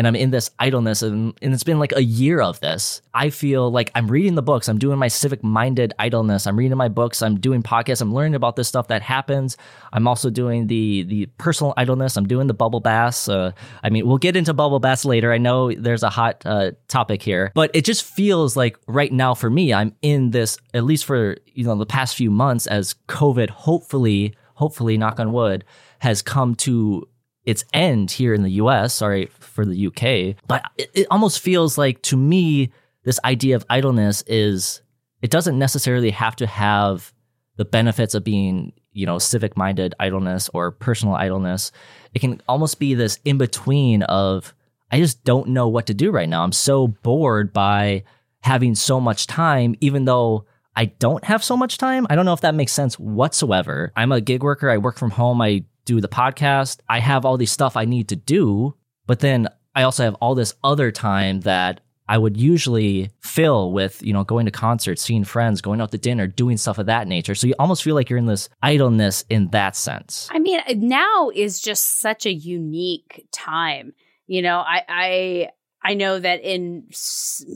[0.00, 3.02] and I'm in this idleness and, and it's been like a year of this.
[3.12, 6.78] I feel like I'm reading the books, I'm doing my civic minded idleness, I'm reading
[6.78, 9.58] my books, I'm doing podcasts, I'm learning about this stuff that happens.
[9.92, 13.28] I'm also doing the the personal idleness, I'm doing the bubble baths.
[13.28, 15.34] Uh, I mean, we'll get into bubble baths later.
[15.34, 19.34] I know there's a hot uh, topic here, but it just feels like right now
[19.34, 22.94] for me, I'm in this at least for you know the past few months as
[23.08, 25.62] COVID, hopefully, hopefully, knock on wood,
[25.98, 27.06] has come to
[27.44, 31.78] its end here in the US, sorry for the UK, but it, it almost feels
[31.78, 32.70] like to me,
[33.04, 34.82] this idea of idleness is,
[35.22, 37.12] it doesn't necessarily have to have
[37.56, 41.72] the benefits of being, you know, civic minded idleness or personal idleness.
[42.14, 44.54] It can almost be this in between of,
[44.90, 46.42] I just don't know what to do right now.
[46.42, 48.04] I'm so bored by
[48.42, 52.06] having so much time, even though I don't have so much time.
[52.08, 53.92] I don't know if that makes sense whatsoever.
[53.96, 54.70] I'm a gig worker.
[54.70, 55.40] I work from home.
[55.42, 55.64] I
[55.94, 56.80] do the podcast.
[56.88, 58.76] I have all these stuff I need to do,
[59.06, 64.02] but then I also have all this other time that I would usually fill with,
[64.02, 67.06] you know, going to concerts, seeing friends, going out to dinner, doing stuff of that
[67.06, 67.34] nature.
[67.34, 70.28] So you almost feel like you're in this idleness in that sense.
[70.32, 73.92] I mean, now is just such a unique time.
[74.26, 75.48] You know, I I
[75.82, 76.88] I know that in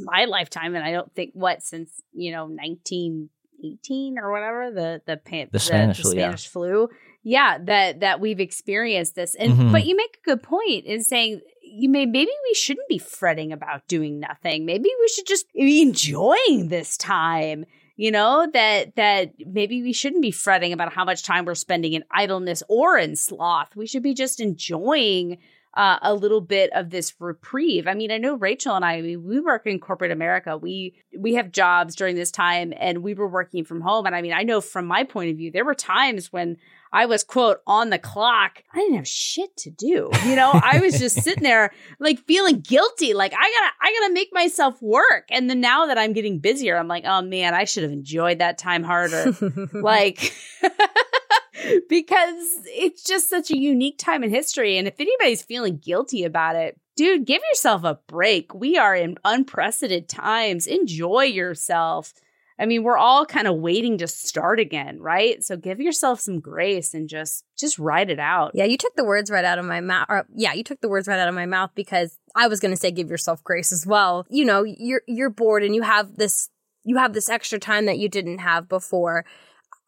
[0.04, 5.16] my lifetime, and I don't think what since you know 1918 or whatever the the,
[5.16, 6.50] pan, the Spanish, the, the Spanish yeah.
[6.50, 6.88] flu,
[7.24, 9.34] yeah, that that we've experienced this.
[9.34, 9.72] And Mhm.
[9.72, 13.50] but you make a good point in saying you may maybe we shouldn't be fretting
[13.52, 14.64] about doing nothing.
[14.66, 17.64] Maybe we should just be enjoying this time.
[17.96, 21.92] You know, that that maybe we shouldn't be fretting about how much time we're spending
[21.94, 23.74] in idleness or in sloth.
[23.76, 25.38] We should be just enjoying
[25.76, 27.88] uh, a little bit of this reprieve.
[27.88, 30.56] I mean, I know Rachel and I, I mean, we work in corporate America.
[30.56, 34.06] We we have jobs during this time, and we were working from home.
[34.06, 36.56] And I mean, I know from my point of view, there were times when
[36.94, 38.62] I was quote on the clock.
[38.72, 40.10] I didn't have shit to do.
[40.26, 43.14] You know, I was just sitting there like feeling guilty.
[43.14, 45.26] Like I gotta, I gotta make myself work.
[45.28, 48.38] And then now that I'm getting busier, I'm like, oh man, I should have enjoyed
[48.38, 49.34] that time harder.
[49.72, 50.32] like
[51.88, 54.78] because it's just such a unique time in history.
[54.78, 58.54] And if anybody's feeling guilty about it, dude, give yourself a break.
[58.54, 60.68] We are in unprecedented times.
[60.68, 62.14] Enjoy yourself.
[62.58, 65.42] I mean, we're all kind of waiting to start again, right?
[65.42, 68.52] So give yourself some grace and just just ride it out.
[68.54, 70.06] Yeah, you took the words right out of my mouth.
[70.08, 72.72] Or, yeah, you took the words right out of my mouth because I was going
[72.72, 74.26] to say give yourself grace as well.
[74.30, 76.48] You know, you're you're bored and you have this
[76.84, 79.24] you have this extra time that you didn't have before.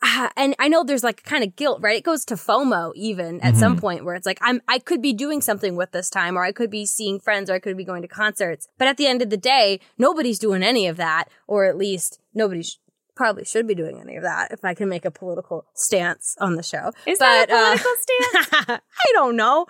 [0.02, 1.96] Uh, and I know there's like kind of guilt, right?
[1.96, 5.14] It goes to FOMO even at some point where it's like I'm I could be
[5.14, 7.84] doing something with this time or I could be seeing friends or I could be
[7.84, 8.68] going to concerts.
[8.76, 12.20] But at the end of the day, nobody's doing any of that or at least
[12.36, 12.78] nobody sh-
[13.16, 16.54] probably should be doing any of that if I can make a political stance on
[16.54, 16.92] the show.
[17.06, 18.80] Is that a But, uh, political stance?
[18.80, 19.66] I don't know.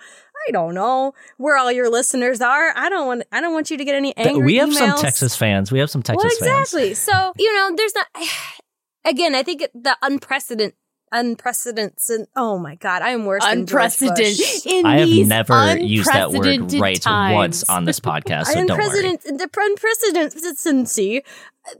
[0.47, 2.71] I don't know where all your listeners are.
[2.75, 3.23] I don't want.
[3.31, 4.45] I don't want you to get any angry.
[4.45, 4.99] we have some.
[4.99, 5.71] Texas fans.
[5.71, 6.73] We have some Texas well, fans.
[6.73, 6.93] exactly.
[6.93, 8.07] So you know, there's not.
[9.05, 10.75] Again, I think the unprecedented
[11.11, 12.27] unprecedented.
[12.35, 14.01] Oh my god, I am worse than George Bush.
[14.01, 14.65] Unprecedented.
[14.65, 17.33] In I have never used that word unprecedented right times.
[17.33, 18.85] once on this podcast, so don't worry.
[18.85, 21.23] Unprecedented, the unprecedency.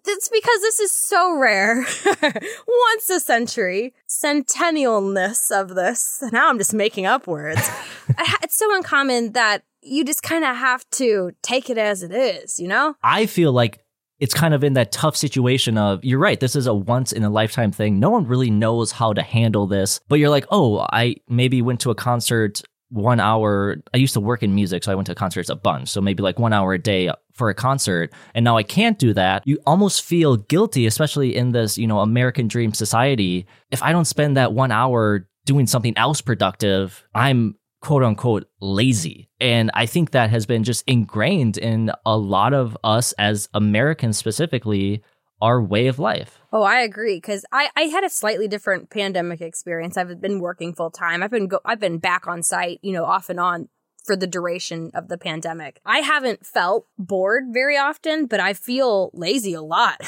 [0.05, 1.85] It's because this is so rare.
[2.21, 3.93] Once a century.
[4.09, 6.21] Centennialness of this.
[6.33, 7.69] Now I'm just making up words.
[8.43, 12.59] It's so uncommon that you just kind of have to take it as it is,
[12.59, 12.95] you know?
[13.01, 13.79] I feel like
[14.19, 17.23] it's kind of in that tough situation of you're right this is a once in
[17.23, 17.99] a lifetime thing.
[17.99, 21.79] No one really knows how to handle this but you're like oh i maybe went
[21.81, 25.15] to a concert one hour i used to work in music so i went to
[25.15, 28.57] concerts a bunch so maybe like one hour a day for a concert and now
[28.57, 29.43] i can't do that.
[29.45, 33.45] You almost feel guilty especially in this you know american dream society.
[33.71, 37.55] If i don't spend that one hour doing something else productive i'm
[37.87, 39.29] quote unquote lazy.
[39.39, 44.17] And I think that has been just ingrained in a lot of us as Americans
[44.17, 45.01] specifically,
[45.41, 46.41] our way of life.
[46.51, 49.95] Oh, I agree because I, I had a slightly different pandemic experience.
[49.95, 51.23] I've been working full time.
[51.23, 53.69] I've been go- I've been back on site, you know, off and on
[54.03, 55.79] for the duration of the pandemic.
[55.85, 60.01] I haven't felt bored very often, but I feel lazy a lot.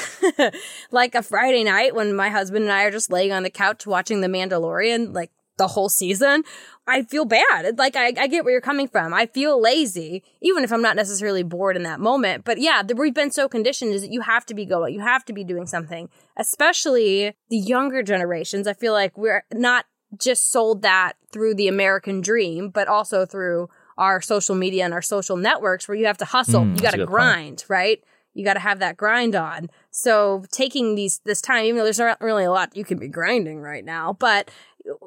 [0.90, 3.86] like a Friday night when my husband and I are just laying on the couch
[3.86, 5.30] watching The Mandalorian, like
[5.60, 6.42] the whole season,
[6.86, 7.78] I feel bad.
[7.78, 9.12] Like I, I get where you're coming from.
[9.14, 12.44] I feel lazy, even if I'm not necessarily bored in that moment.
[12.44, 15.00] But yeah, the, we've been so conditioned is that you have to be going, you
[15.00, 16.08] have to be doing something.
[16.54, 18.66] Especially the younger generations.
[18.66, 19.86] I feel like we're not
[20.18, 25.02] just sold that through the American dream, but also through our social media and our
[25.02, 27.14] social networks where you have to hustle, Mm, you got to good point.
[27.14, 28.02] grind, right?
[28.34, 29.70] You got to have that grind on.
[29.90, 33.08] So taking these this time, even though there's not really a lot you can be
[33.08, 34.50] grinding right now, but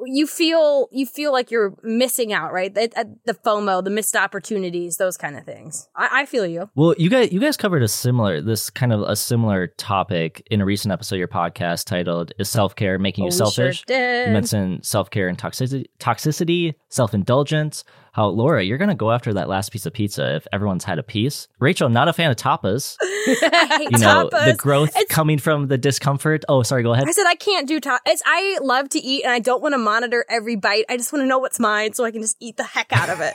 [0.06, 2.74] you feel you feel like you're missing out, right?
[2.74, 5.90] The, the FOMO, the missed opportunities, those kind of things.
[5.96, 6.70] I, I feel you.
[6.76, 10.62] Well, you guys, you guys covered a similar, this kind of a similar topic in
[10.62, 13.84] a recent episode of your podcast titled "Is Self Care Making Oh, You sure Selfish?"
[13.86, 14.28] did.
[14.28, 17.84] You mentioned self care and toxicity, toxicity, self indulgence.
[18.14, 21.04] How Laura, you're gonna go after that last piece of pizza if everyone's had a
[21.04, 21.48] piece.
[21.60, 22.96] Rachel, not a fan of tapas.
[23.02, 26.46] I hate You know the growth It's- coming from the discomfort.
[26.48, 27.08] Oh, sorry, go ahead.
[27.08, 28.22] I said I can't do tapas.
[28.26, 30.86] I love to eat, and I don't want to monitor every bite.
[30.90, 33.10] I just want to know what's mine, so I can just eat the heck out
[33.10, 33.34] of it.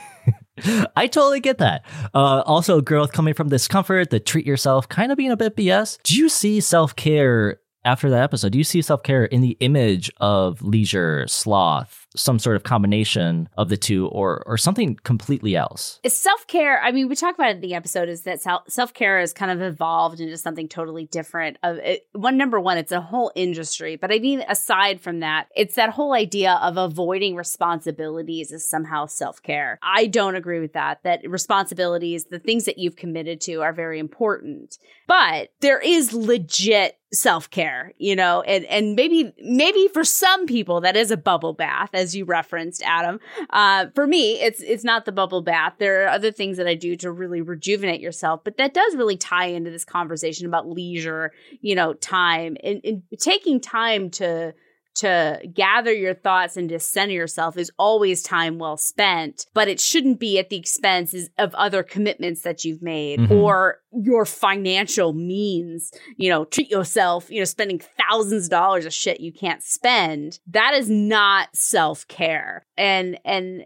[0.95, 1.83] I totally get that.
[2.13, 5.97] Uh, also, growth coming from discomfort, the treat yourself, kind of being a bit BS.
[6.03, 8.51] Do you see self care after that episode?
[8.53, 13.49] Do you see self care in the image of leisure, sloth, some sort of combination
[13.57, 15.99] of the two, or or something completely else?
[16.07, 16.81] self care.
[16.81, 19.51] I mean, we talked about it in the episode is that self care has kind
[19.51, 21.57] of evolved into something totally different.
[21.63, 23.95] Of it, one number one, it's a whole industry.
[23.95, 29.05] But I mean, aside from that, it's that whole idea of avoiding responsibilities is somehow
[29.05, 29.79] self care.
[29.81, 31.03] I don't agree with that.
[31.03, 34.77] That responsibilities, the things that you've committed to, are very important.
[35.09, 40.95] But there is legit self-care you know and and maybe maybe for some people that
[40.95, 43.19] is a bubble bath as you referenced adam.
[43.49, 45.73] Uh for me it's it's not the bubble bath.
[45.79, 49.17] There are other things that i do to really rejuvenate yourself but that does really
[49.17, 51.31] tie into this conversation about leisure
[51.61, 54.53] you know time and, and taking time to
[54.99, 59.79] to gather your thoughts and to center yourself is always time well spent, but it
[59.79, 63.31] shouldn't be at the expense of other commitments that you've made Mhm.
[63.31, 65.91] or your financial means.
[66.17, 70.39] You know, treat yourself, you know, spending thousands of dollars of shit you can't spend.
[70.47, 72.65] That is not self care.
[72.77, 73.63] And, and,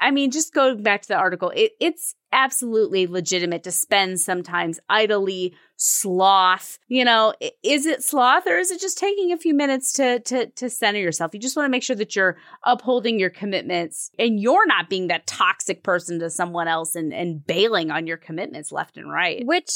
[0.00, 4.80] I mean, just going back to the article, it, it's absolutely legitimate to spend sometimes
[4.88, 6.78] idly sloth.
[6.88, 10.46] You know, is it sloth or is it just taking a few minutes to to
[10.46, 11.34] to center yourself?
[11.34, 15.08] You just want to make sure that you're upholding your commitments and you're not being
[15.08, 19.44] that toxic person to someone else and and bailing on your commitments left and right.
[19.44, 19.70] Which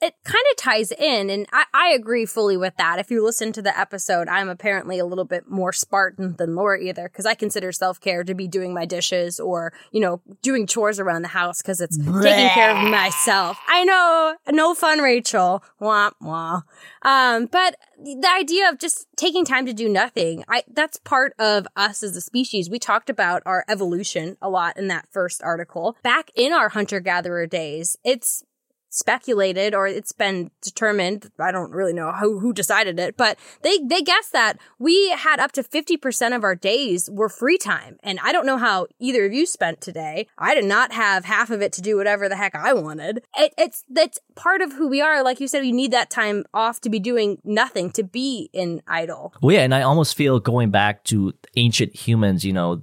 [0.00, 2.98] it kind of ties in, and I, I agree fully with that.
[2.98, 6.80] If you listen to the episode, I'm apparently a little bit more Spartan than Laura
[6.80, 10.66] either, because I consider self care to be doing my dishes or, you know, doing
[10.66, 13.58] chores around the house because it's taking care of myself.
[13.68, 15.62] I know, no fun, Rachel.
[15.78, 16.62] Wah, wah.
[17.02, 21.66] Um, but the idea of just taking time to do nothing, I, that's part of
[21.76, 22.70] us as a species.
[22.70, 25.96] We talked about our evolution a lot in that first article.
[26.02, 28.44] Back in our hunter gatherer days, it's
[28.92, 33.78] speculated or it's been determined i don't really know who, who decided it but they
[33.78, 37.98] they guessed that we had up to 50% of our days were free time.
[38.02, 40.26] And i don't know how either of you spent today.
[40.38, 43.22] I did not have half of it to do whatever the heck i wanted.
[43.36, 45.22] It, it's that's part of who we are.
[45.22, 48.82] Like you said you need that time off to be doing nothing to be in
[48.86, 52.82] idle Well, yeah, and I almost feel going back to ancient humans, you know,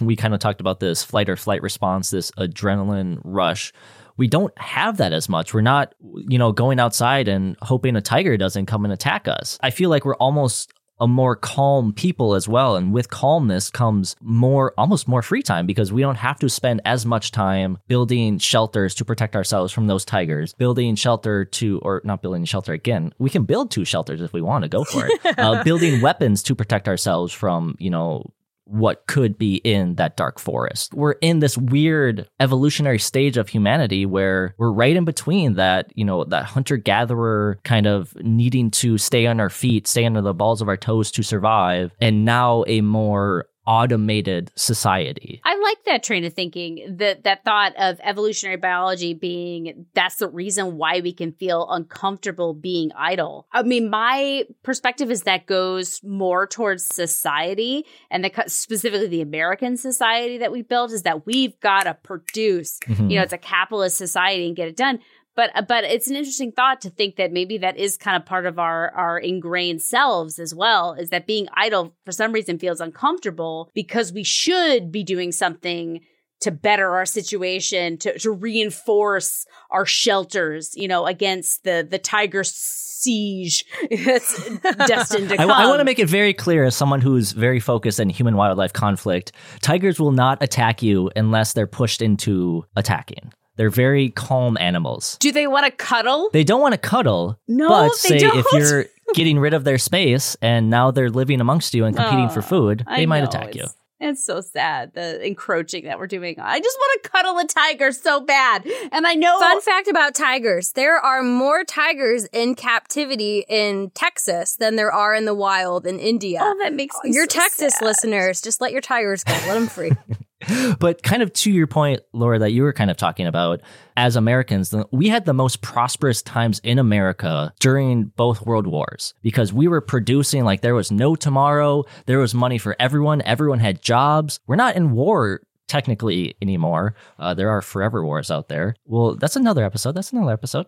[0.00, 3.72] we kind of talked about this flight or flight response, this adrenaline rush.
[4.18, 5.54] We don't have that as much.
[5.54, 5.94] We're not,
[6.28, 9.58] you know, going outside and hoping a tiger doesn't come and attack us.
[9.62, 12.76] I feel like we're almost a more calm people as well.
[12.76, 16.80] And with calmness comes more, almost more free time because we don't have to spend
[16.84, 22.00] as much time building shelters to protect ourselves from those tigers, building shelter to, or
[22.04, 23.12] not building shelter again.
[23.18, 25.20] We can build two shelters if we want to go for it.
[25.38, 28.32] uh, building weapons to protect ourselves from, you know,
[28.68, 30.92] what could be in that dark forest.
[30.92, 36.04] We're in this weird evolutionary stage of humanity where we're right in between that, you
[36.04, 40.34] know, that hunter gatherer kind of needing to stay on our feet, stay under the
[40.34, 45.42] balls of our toes to survive, and now a more automated society.
[45.44, 46.96] I like that train of thinking.
[46.96, 52.54] That that thought of evolutionary biology being that's the reason why we can feel uncomfortable
[52.54, 53.46] being idle.
[53.52, 59.76] I mean, my perspective is that goes more towards society and the specifically the American
[59.76, 62.78] society that we built is that we've got to produce.
[62.86, 63.10] Mhm.
[63.10, 65.00] You know, it's a capitalist society and get it done.
[65.38, 68.26] But uh, but it's an interesting thought to think that maybe that is kind of
[68.26, 70.94] part of our our ingrained selves as well.
[70.94, 76.00] Is that being idle for some reason feels uncomfortable because we should be doing something
[76.40, 82.42] to better our situation, to to reinforce our shelters, you know, against the the tiger
[82.42, 84.50] siege that's
[84.88, 85.68] destined to I, come.
[85.68, 89.30] want to make it very clear as someone who's very focused in human wildlife conflict
[89.60, 93.32] tigers will not attack you unless they're pushed into attacking.
[93.58, 95.18] They're very calm animals.
[95.20, 96.30] Do they want to cuddle?
[96.32, 98.58] They don't want to cuddle, No, but they say if don't.
[98.62, 102.38] you're getting rid of their space and now they're living amongst you and competing for
[102.38, 103.62] Oh, food, I they might know, attack you.
[103.64, 106.36] it's- It's so sad the encroaching that we're doing.
[106.38, 109.40] I just want to cuddle a tiger so bad, and I know.
[109.40, 115.16] Fun fact about tigers there are more tigers in captivity in Texas than there are
[115.16, 116.38] in the wild in India.
[116.40, 117.84] oh, that makes me your so Texas sad.
[117.84, 119.32] listeners, just let your tigers go.
[119.32, 119.90] Let them free.
[120.78, 123.60] But kind of to your point, Laura, that you were kind of talking about,
[123.96, 129.52] as Americans, we had the most prosperous times in America during both world wars because
[129.52, 131.84] we were producing like there was no tomorrow.
[132.06, 133.22] There was money for everyone.
[133.22, 134.40] Everyone had jobs.
[134.46, 136.94] We're not in war technically anymore.
[137.18, 138.74] Uh, there are forever wars out there.
[138.86, 139.92] Well, that's another episode.
[139.92, 140.66] That's another episode.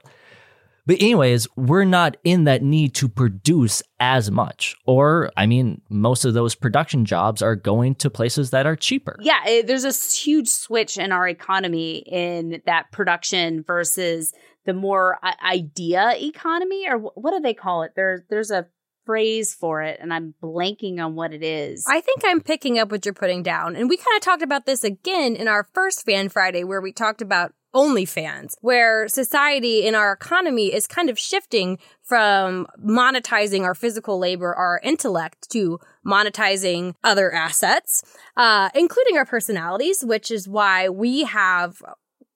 [0.90, 4.74] But anyways, we're not in that need to produce as much.
[4.86, 9.16] Or, I mean, most of those production jobs are going to places that are cheaper.
[9.20, 14.32] Yeah, it, there's a huge switch in our economy in that production versus
[14.66, 17.92] the more uh, idea economy, or wh- what do they call it?
[17.94, 18.66] There's there's a
[19.06, 21.84] phrase for it, and I'm blanking on what it is.
[21.88, 23.76] I think I'm picking up what you're putting down.
[23.76, 26.92] And we kind of talked about this again in our first Fan Friday, where we
[26.92, 33.74] talked about OnlyFans, where society in our economy is kind of shifting from monetizing our
[33.74, 38.02] physical labor, our intellect, to monetizing other assets,
[38.36, 41.82] uh, including our personalities, which is why we have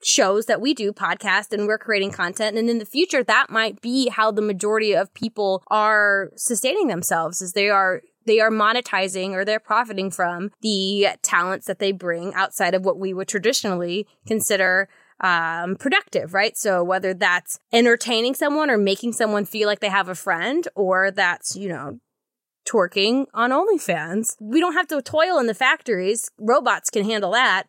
[0.05, 2.57] shows that we do podcast and we're creating content.
[2.57, 7.41] And in the future that might be how the majority of people are sustaining themselves
[7.41, 12.33] is they are they are monetizing or they're profiting from the talents that they bring
[12.35, 14.89] outside of what we would traditionally consider
[15.25, 16.55] um, productive, right?
[16.55, 21.11] So whether that's entertaining someone or making someone feel like they have a friend, or
[21.11, 21.99] that's, you know,
[22.69, 26.31] twerking on OnlyFans, we don't have to toil in the factories.
[26.39, 27.65] Robots can handle that.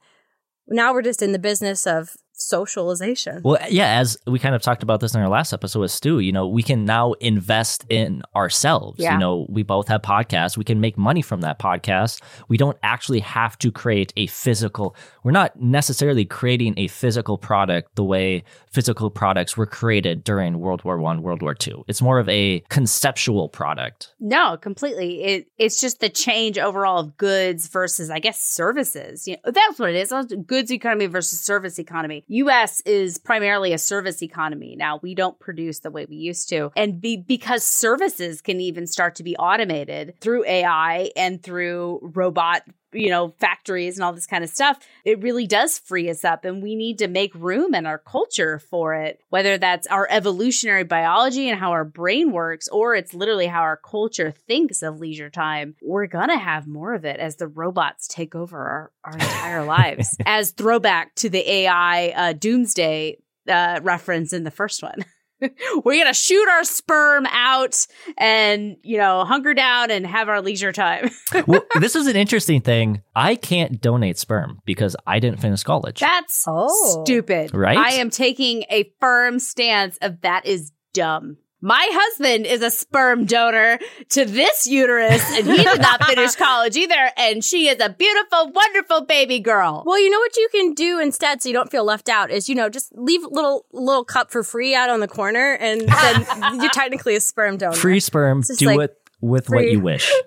[0.68, 3.41] Now we're just in the business of socialization.
[3.43, 6.19] Well, yeah, as we kind of talked about this in our last episode with Stu,
[6.19, 8.99] you know, we can now invest in ourselves.
[8.99, 9.13] Yeah.
[9.13, 10.57] You know, we both have podcasts.
[10.57, 12.21] We can make money from that podcast.
[12.47, 17.95] We don't actually have to create a physical, we're not necessarily creating a physical product
[17.95, 21.83] the way physical products were created during World War One, World War Two.
[21.88, 24.13] It's more of a conceptual product.
[24.19, 25.23] No, completely.
[25.23, 29.27] It it's just the change overall of goods versus, I guess, services.
[29.27, 30.13] You know, that's what it is.
[30.45, 32.24] Goods economy versus service economy.
[32.28, 32.82] U.S.
[32.82, 34.99] is primarily a service economy now.
[35.01, 39.15] We don't produce the way we used to, and be, because services can even start
[39.15, 42.63] to be automated through AI and through robot.
[42.95, 44.79] You know, factories and all this kind of stuff.
[45.03, 48.59] It really does free us up, and we need to make room in our culture
[48.59, 53.47] for it, whether that's our evolutionary biology and how our brain works, or it's literally
[53.47, 55.75] how our culture thinks of leisure time.
[55.81, 60.15] We're gonna have more of it as the robots take over our, our entire lives.
[60.25, 63.17] As throwback to the AI uh, doomsday
[63.47, 65.05] uh, reference in the first one.
[65.83, 67.86] We're gonna shoot our sperm out
[68.17, 71.09] and you know hunker down and have our leisure time.
[71.47, 73.01] well, this is an interesting thing.
[73.15, 75.99] I can't donate sperm because I didn't finish college.
[75.99, 77.03] That's Oh.
[77.03, 77.53] stupid.
[77.53, 77.77] Right?
[77.77, 81.38] I am taking a firm stance of that is dumb.
[81.66, 86.78] My husband is a sperm donor to this uterus, and he did not finish college
[86.78, 87.09] either.
[87.18, 89.82] And she is a beautiful, wonderful baby girl.
[89.84, 92.47] Well, you know what you can do instead, so you don't feel left out, is
[92.47, 95.82] you know just leave a little little cup for free out on the corner, and
[95.82, 96.26] then
[96.61, 97.76] you're technically a sperm donor.
[97.76, 98.91] Free sperm, do like- with
[99.22, 100.07] with what you wish.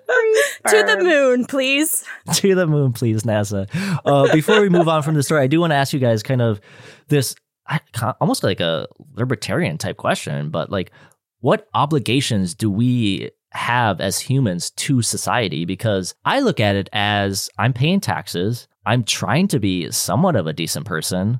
[0.67, 2.03] To the moon, please.
[2.33, 3.65] to the moon, please, NASA.
[4.05, 6.21] Uh, before we move on from the story, I do want to ask you guys
[6.21, 6.59] kind of
[7.07, 7.33] this
[8.19, 10.91] almost like a libertarian type question, but like,
[11.41, 15.65] what obligations do we have as humans to society?
[15.65, 20.47] Because I look at it as I'm paying taxes, I'm trying to be somewhat of
[20.47, 21.39] a decent person.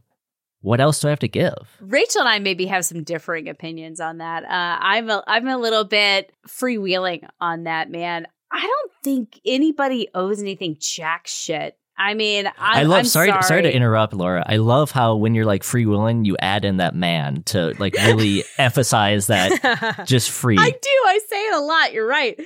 [0.61, 1.53] What else do I have to give?
[1.79, 4.43] Rachel and I maybe have some differing opinions on that.
[4.43, 8.27] Uh, I'm a I'm a little bit freewheeling on that, man.
[8.51, 11.77] I don't think anybody owes anything jack shit.
[11.99, 14.41] I mean, I, I love I'm sorry, sorry to interrupt, Laura.
[14.47, 17.93] I love how when you're like free willing, you add in that man to like
[17.93, 20.55] really emphasize that just free.
[20.57, 20.89] I do.
[21.07, 21.91] I say it a lot.
[21.91, 22.39] You're right.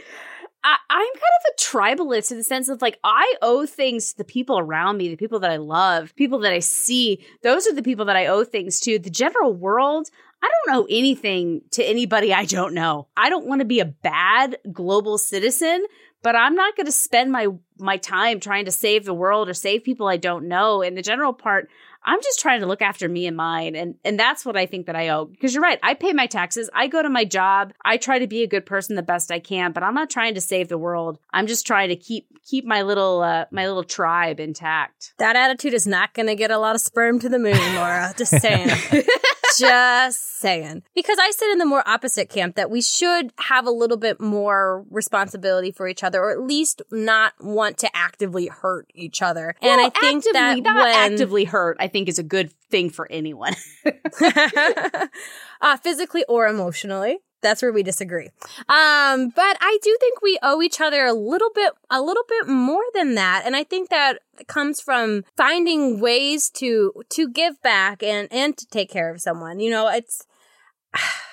[0.64, 4.18] I, I'm kind of a tribalist in the sense of like I owe things to
[4.18, 7.24] the people around me, the people that I love, people that I see.
[7.44, 8.98] Those are the people that I owe things to.
[8.98, 10.10] The general world,
[10.42, 13.08] I don't owe anything to anybody I don't know.
[13.16, 15.86] I don't want to be a bad global citizen,
[16.24, 17.48] but I'm not going to spend my
[17.78, 20.82] my time trying to save the world or save people I don't know.
[20.82, 21.70] In the general part,
[22.06, 23.76] I'm just trying to look after me and mine.
[23.76, 25.26] And and that's what I think that I owe.
[25.26, 25.80] Because you're right.
[25.84, 26.70] I pay my taxes.
[26.74, 27.74] I go to my job.
[27.84, 30.36] I try to be a good person the best I can, but I'm not trying
[30.36, 31.20] to save the world.
[31.34, 35.14] I'm just trying to keep keep my little uh, my little tribe intact.
[35.18, 38.14] That attitude is not going to get a lot of sperm to the moon, Laura.
[38.18, 38.70] Just saying.
[39.60, 40.82] Just saying.
[40.96, 44.20] Because I sit in the more opposite camp that we should have a little bit
[44.20, 49.54] more responsibility for each other, or at least not want to actively hurt each other.
[49.62, 52.52] and I Well, think that actively, not when actively hurt, I think is a good
[52.70, 53.54] thing for anyone.
[55.62, 57.20] uh, physically or emotionally.
[57.42, 58.30] That's where we disagree.
[58.70, 62.48] Um, but I do think we owe each other a little bit, a little bit
[62.48, 63.44] more than that.
[63.46, 68.66] And I think that comes from finding ways to, to give back and, and to
[68.66, 69.60] take care of someone.
[69.60, 70.26] You know, it's,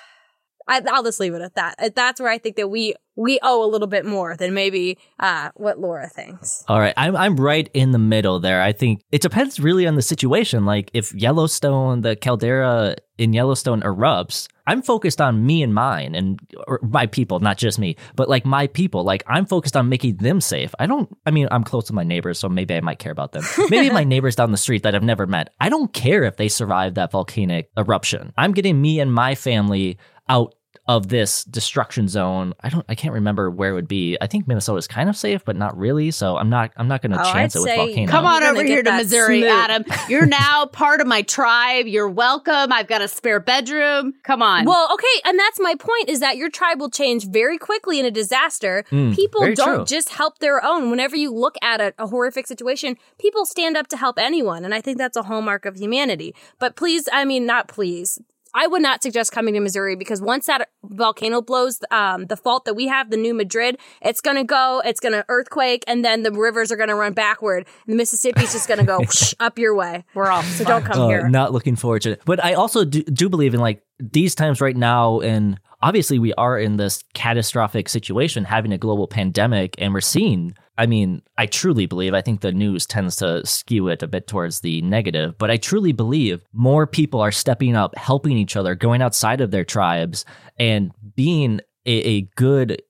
[0.71, 1.95] I, I'll just leave it at that.
[1.95, 5.49] That's where I think that we, we owe a little bit more than maybe, uh,
[5.55, 6.63] what Laura thinks.
[6.69, 8.61] All right, I'm I'm right in the middle there.
[8.61, 10.65] I think it depends really on the situation.
[10.65, 16.39] Like if Yellowstone, the caldera in Yellowstone erupts, I'm focused on me and mine and
[16.67, 19.03] or my people, not just me, but like my people.
[19.03, 20.73] Like I'm focused on making them safe.
[20.79, 21.09] I don't.
[21.25, 23.43] I mean, I'm close to my neighbors, so maybe I might care about them.
[23.69, 25.53] Maybe my neighbors down the street that I've never met.
[25.59, 28.31] I don't care if they survive that volcanic eruption.
[28.37, 29.97] I'm getting me and my family
[30.29, 30.55] out
[30.87, 32.53] of this destruction zone.
[32.61, 34.17] I don't I can't remember where it would be.
[34.19, 36.09] I think Minnesota is kind of safe, but not really.
[36.11, 38.11] So I'm not I'm not gonna Oh, chance I'd it with say- volcano.
[38.11, 39.51] Come on over gonna here to Missouri, smooth.
[39.51, 39.85] Adam.
[40.09, 41.85] You're now part of my tribe.
[41.85, 42.71] You're welcome.
[42.73, 44.13] I've got a spare bedroom.
[44.23, 44.65] Come on.
[44.65, 48.05] Well, okay, and that's my point is that your tribe will change very quickly in
[48.05, 48.83] a disaster.
[48.91, 49.85] Mm, people don't true.
[49.85, 50.89] just help their own.
[50.89, 54.73] Whenever you look at a, a horrific situation, people stand up to help anyone, and
[54.73, 56.33] I think that's a hallmark of humanity.
[56.59, 58.19] But please, I mean, not please.
[58.53, 62.65] I would not suggest coming to Missouri because once that volcano blows, um, the fault
[62.65, 66.31] that we have, the New Madrid, it's gonna go, it's gonna earthquake, and then the
[66.31, 67.65] rivers are gonna run backward.
[67.85, 70.03] And the Mississippi's just gonna go whoosh, up your way.
[70.13, 70.45] we're off.
[70.47, 71.29] So don't come Uh, here.
[71.29, 72.21] Not looking forward to it.
[72.25, 76.33] But I also do, do believe in like these times right now, and obviously we
[76.33, 80.55] are in this catastrophic situation, having a global pandemic, and we're seeing.
[80.81, 82.15] I mean, I truly believe.
[82.15, 85.57] I think the news tends to skew it a bit towards the negative, but I
[85.57, 90.25] truly believe more people are stepping up, helping each other, going outside of their tribes,
[90.57, 92.81] and being a, a good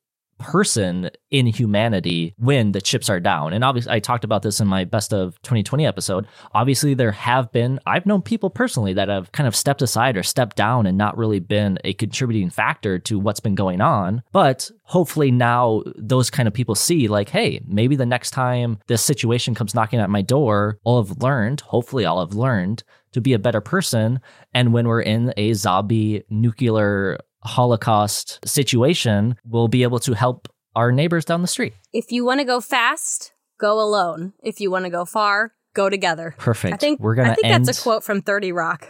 [0.41, 3.53] person in humanity when the chips are down.
[3.53, 6.27] And obviously, I talked about this in my best of 2020 episode.
[6.53, 10.23] Obviously, there have been, I've known people personally that have kind of stepped aside or
[10.23, 14.23] stepped down and not really been a contributing factor to what's been going on.
[14.31, 19.01] But hopefully, now those kind of people see, like, hey, maybe the next time this
[19.01, 22.83] situation comes knocking at my door, I'll have learned, hopefully, I'll have learned
[23.13, 24.19] to be a better person.
[24.53, 30.91] And when we're in a zombie nuclear Holocaust situation, we'll be able to help our
[30.91, 31.73] neighbors down the street.
[31.93, 34.33] If you want to go fast, go alone.
[34.41, 36.35] If you want to go far, go together.
[36.37, 36.73] Perfect.
[36.73, 37.65] I think we're gonna I think end.
[37.65, 38.87] that's a quote from 30 Rock.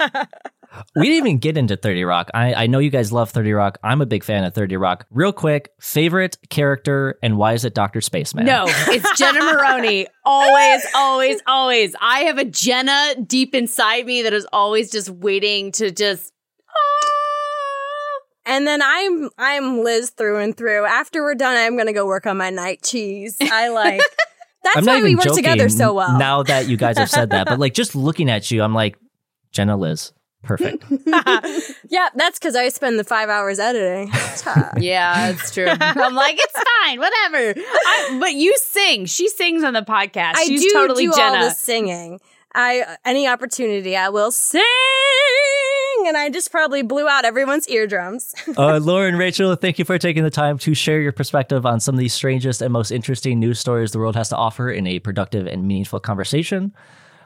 [0.96, 2.30] we didn't even get into 30 Rock.
[2.34, 3.78] I, I know you guys love 30 Rock.
[3.82, 5.06] I'm a big fan of 30 Rock.
[5.10, 8.00] Real quick, favorite character and why is it Dr.
[8.00, 8.46] Spaceman?
[8.46, 10.06] No, it's Jenna Maroney.
[10.24, 11.94] always, always, always.
[12.00, 16.32] I have a Jenna deep inside me that is always just waiting to just.
[18.50, 20.84] And then I'm I'm Liz through and through.
[20.84, 23.36] After we're done, I'm gonna go work on my night cheese.
[23.40, 24.00] I like
[24.64, 26.18] that's I'm not why even we work joking together so well.
[26.18, 28.98] Now that you guys have said that, but like just looking at you, I'm like,
[29.52, 30.12] Jenna Liz.
[30.42, 30.84] Perfect.
[31.88, 34.10] yeah, that's because I spend the five hours editing.
[34.78, 35.66] Yeah, it's true.
[35.68, 37.60] I'm like, it's fine, whatever.
[37.60, 39.04] I, but you sing.
[39.04, 40.36] She sings on the podcast.
[40.36, 41.36] I She's do totally do Jenna.
[41.36, 42.20] all the singing.
[42.54, 44.62] I any opportunity I will sing
[46.00, 48.34] ding, and I just probably blew out everyone's eardrums.
[48.56, 51.80] uh, Laura and Rachel, thank you for taking the time to share your perspective on
[51.80, 54.86] some of the strangest and most interesting news stories the world has to offer in
[54.86, 56.72] a productive and meaningful conversation.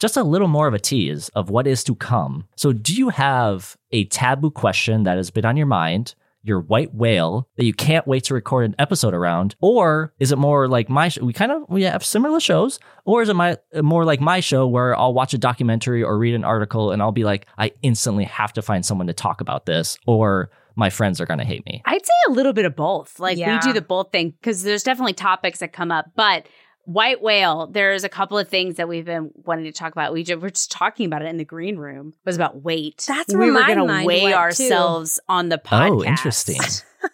[0.03, 2.49] just a little more of a tease of what is to come.
[2.57, 6.17] So, do you have a taboo question that has been on your mind?
[6.45, 10.39] Your white whale that you can't wait to record an episode around or is it
[10.39, 13.57] more like my show we kind of we have similar shows or is it my
[13.83, 17.13] more like my show where i'll watch a documentary or read an article and i'll
[17.13, 21.21] be like i instantly have to find someone to talk about this or my friends
[21.21, 23.21] are going to hate me I'd say a little bit of both.
[23.21, 23.55] Like Yeah.
[23.57, 26.47] we do the both thing because there's definitely topics that come up, but
[26.85, 30.13] white whale, there's a couple of things that we've been wanting to talk about.
[30.13, 32.09] We ju- we're just talking about it in the green room.
[32.09, 33.05] It was about weight.
[33.07, 34.39] That's we where were my gonna weigh went, too.
[34.39, 35.91] ourselves on the oh, podcast.
[35.91, 36.61] oh interesting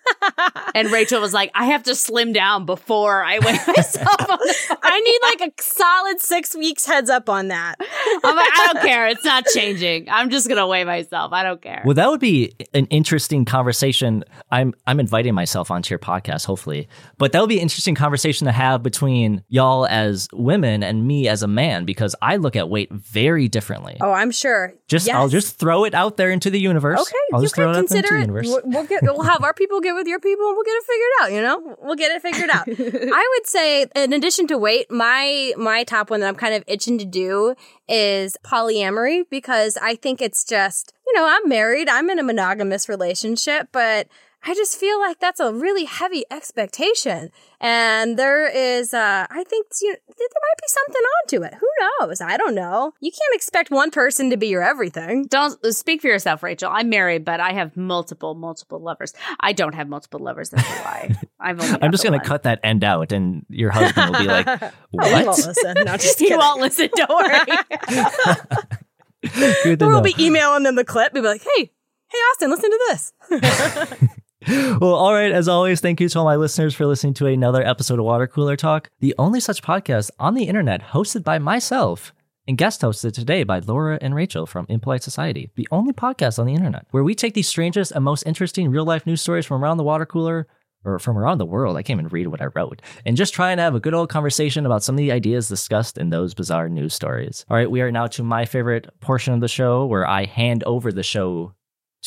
[0.75, 4.17] And Rachel was like, "I have to slim down before I weigh myself."
[4.83, 7.77] I need like a solid six weeks heads up on that.
[7.81, 9.09] I'm like, I don't care.
[9.09, 10.09] It's not changing.
[10.11, 11.33] I'm just gonna weigh myself.
[11.33, 11.83] I don't care.
[11.85, 14.25] Well, that would be an interesting conversation.
[14.51, 16.89] I'm I'm inviting myself onto your podcast, hopefully.
[17.17, 21.29] But that would be an interesting conversation to have between y'all as women and me
[21.29, 23.97] as a man, because I look at weight very differently.
[24.01, 24.75] Oh, I'm sure.
[24.87, 27.01] just I'll just throw it out there into the universe.
[27.01, 28.21] Okay, I'll you just throw can it into consider the it.
[28.21, 28.61] universe.
[28.65, 29.03] We'll, get.
[29.03, 31.33] We'll have our people get with your people, and we'll get it figured out.
[31.33, 32.69] You know, we'll get it figured out.
[33.15, 36.65] I would say, in addition to weight, my my top one that I'm kind of
[36.67, 37.55] itching to do
[37.89, 42.89] is polyamory because I think it's just you know I'm married, I'm in a monogamous
[42.89, 44.09] relationship, but
[44.49, 47.31] I just feel like that's a really heavy expectation.
[47.61, 51.55] And there is, uh, I think you there might be something onto it.
[51.61, 51.69] Who
[52.01, 52.23] knows?
[52.23, 52.93] I don't know.
[53.01, 55.27] You can't expect one person to be your everything.
[55.27, 56.71] Don't speak for yourself, Rachel.
[56.73, 59.13] I'm married, but I have multiple, multiple lovers.
[59.41, 60.49] I don't have multiple lovers.
[60.49, 61.17] That's a lie.
[61.41, 64.47] I've only I'm just gonna cut that end out, and your husband will be like,
[64.63, 65.75] Oh, he won't listen.
[65.85, 66.39] No, just He kidding.
[66.39, 66.89] won't listen.
[66.97, 67.41] Don't worry.
[69.63, 70.01] Good we'll know.
[70.01, 71.13] be emailing them the clip.
[71.13, 71.71] We'll be like, hey,
[72.11, 73.13] hey, Austin, listen to this.
[74.81, 75.33] Well, all right.
[75.33, 78.29] As always, thank you to all my listeners for listening to another episode of Water
[78.29, 82.13] Cooler Talk, the only such podcast on the internet hosted by myself
[82.47, 86.47] and guest hosted today by Laura and Rachel from Impolite Society, the only podcast on
[86.47, 89.63] the internet where we take the strangest and most interesting real life news stories from
[89.63, 90.47] around the water cooler
[90.85, 91.77] or from around the world.
[91.77, 92.81] I can't even read what I wrote.
[93.05, 95.99] And just try and have a good old conversation about some of the ideas discussed
[95.99, 97.45] in those bizarre news stories.
[97.51, 100.63] All right, we are now to my favorite portion of the show where I hand
[100.65, 101.55] over the show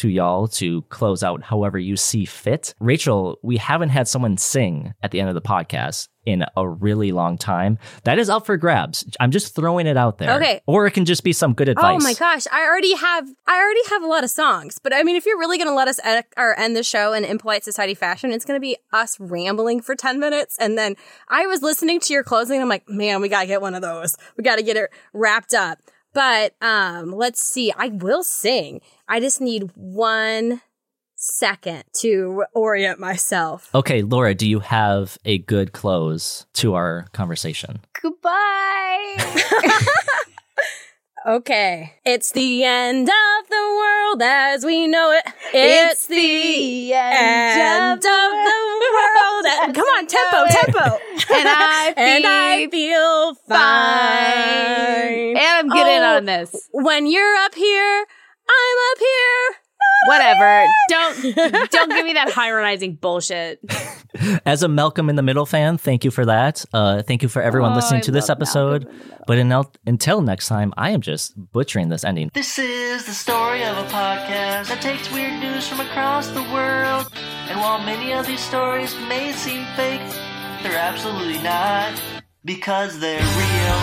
[0.02, 2.74] to y'all to close out however you see fit.
[2.80, 7.12] Rachel, we haven't had someone sing at the end of the podcast in a really
[7.12, 7.78] long time.
[8.04, 9.06] That is up for grabs.
[9.20, 10.38] I'm just throwing it out there.
[10.38, 10.62] Okay.
[10.66, 12.02] Or it can just be some good advice.
[12.02, 14.80] Oh my gosh, I already have I already have a lot of songs.
[14.82, 17.14] But I mean, if you're really going to let us ed- or end the show
[17.14, 20.96] in impolite society fashion, it's going to be us rambling for 10 minutes and then
[21.30, 23.82] I was listening to your closing I'm like, "Man, we got to get one of
[23.84, 24.16] those.
[24.36, 25.78] We got to get it wrapped up."
[26.14, 27.72] But um let's see.
[27.76, 28.82] I will sing.
[29.12, 30.62] I just need one
[31.16, 33.70] second to orient myself.
[33.76, 37.82] Okay, Laura, do you have a good close to our conversation?
[38.02, 39.18] Goodbye.
[41.24, 41.94] Okay.
[42.04, 45.24] It's the end of the world as we know it.
[45.54, 49.46] It's, the end of the world.
[49.46, 50.52] as Come on, tempo, it.
[50.52, 50.98] tempo.
[51.38, 55.38] And I and I feel feel fine.
[55.38, 56.18] And I'm getting Oh.
[56.18, 56.56] on this.
[56.74, 58.06] Oh, when you're up here,
[58.50, 59.56] I'm up here.
[60.08, 60.66] Whatever.
[60.90, 61.36] Don't
[61.72, 63.60] don't give me that hybridizing bullshit.
[64.46, 66.66] As a Malcolm in the Middle fan, thank you for that.
[66.74, 68.84] Uh, thank you for everyone Oh, listening I to this episode.
[68.86, 72.30] Malcolm in the But until, until next time, I am just butchering this ending.
[72.34, 77.08] This is the story of a podcast that takes weird news from across the world.
[77.48, 80.02] And while many of these stories may seem fake,
[80.64, 82.00] they're absolutely not.
[82.44, 83.78] Because they're real.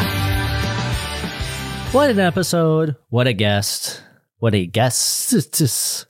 [1.93, 2.97] What an episode.
[3.09, 4.03] What a guest.
[4.39, 5.35] What a guest.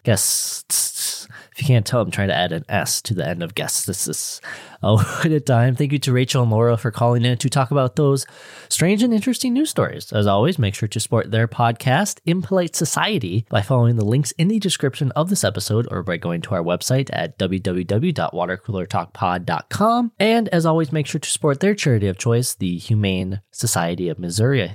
[0.04, 1.24] Guest.
[1.50, 3.86] If you can't tell, I'm trying to add an S to the end of guests.
[3.86, 4.40] This is
[4.80, 5.74] a word at time.
[5.74, 8.24] Thank you to Rachel and Laura for calling in to talk about those
[8.68, 10.12] strange and interesting news stories.
[10.12, 14.48] As always, make sure to support their podcast, Impolite Society, by following the links in
[14.48, 20.12] the description of this episode or by going to our website at www.watercoolertalkpod.com.
[20.20, 24.20] And as always, make sure to support their charity of choice, the Humane Society of
[24.20, 24.72] Missouri.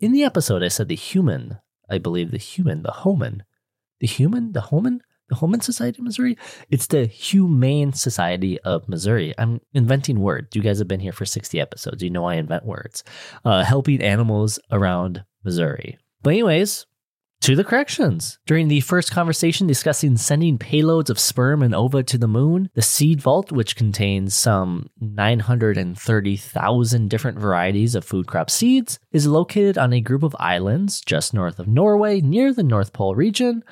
[0.00, 1.58] In the episode, I said the human,
[1.90, 3.44] I believe the human, the homan.
[4.00, 5.02] The human, the homan?
[5.28, 6.36] the Humane Society of Missouri.
[6.70, 9.34] It's the Humane Society of Missouri.
[9.38, 10.54] I'm inventing words.
[10.54, 12.02] You guys have been here for 60 episodes.
[12.02, 13.04] You know I invent words.
[13.44, 15.98] Uh, helping animals around Missouri.
[16.22, 16.86] But, anyways,
[17.44, 18.40] to the corrections.
[18.46, 22.80] During the first conversation discussing sending payloads of sperm and ova to the moon, the
[22.80, 29.92] seed vault, which contains some 930,000 different varieties of food crop seeds, is located on
[29.92, 33.62] a group of islands just north of Norway near the North Pole region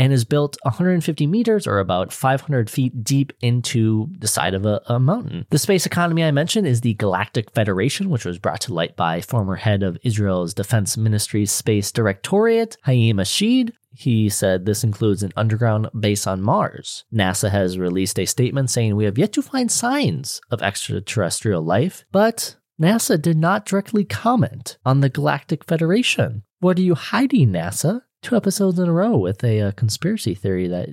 [0.00, 4.80] and is built 150 meters or about 500 feet deep into the side of a,
[4.86, 5.44] a, mountain.
[5.50, 9.20] The space economy I mentioned is the Galactic Federation, which was brought to light by
[9.20, 13.72] former head of Israel's Defense Ministry's Space Directorate, Haim Eshed.
[13.92, 17.04] He said this includes an underground base on Mars.
[17.12, 22.06] NASA has released a statement saying we have yet to find signs of extraterrestrial life,
[22.10, 26.44] but NASA did not directly comment on the Galactic Federation.
[26.60, 28.00] What are you hiding, NASA?
[28.22, 30.90] Two episodes in a row with a, a uh, conspiracy theory that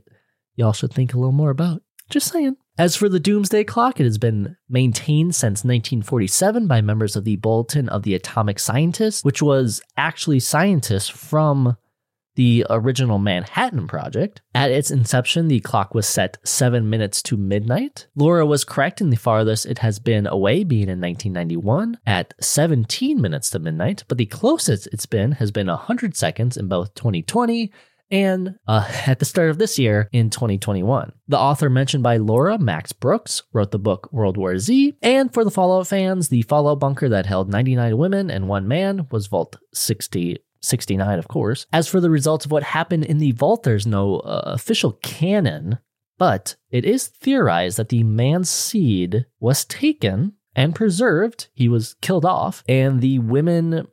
[0.55, 1.81] y'all should think a little more about.
[2.09, 2.57] Just saying.
[2.77, 7.35] As for the doomsday clock, it has been maintained since 1947 by members of the
[7.37, 11.75] Bulletin of the Atomic Scientists, which was actually scientists from
[12.37, 14.41] the original Manhattan Project.
[14.53, 18.07] At its inception, the clock was set seven minutes to midnight.
[18.15, 23.19] Laura was correct in the farthest it has been away, being in 1991 at 17
[23.19, 27.71] minutes to midnight, but the closest it's been has been 100 seconds in both 2020
[28.11, 31.11] and uh, at the start of this year in 2021.
[31.27, 35.43] The author mentioned by Laura, Max Brooks, wrote the book World War Z, and for
[35.43, 39.57] the Fallout fans, the Fallout bunker that held 99 women and one man was Vault
[39.73, 41.65] 60 69, of course.
[41.71, 45.79] As for the results of what happened in the vault, there's no uh, official canon,
[46.17, 51.49] but it is theorized that the man's seed was taken and preserved.
[51.53, 53.87] He was killed off, and the women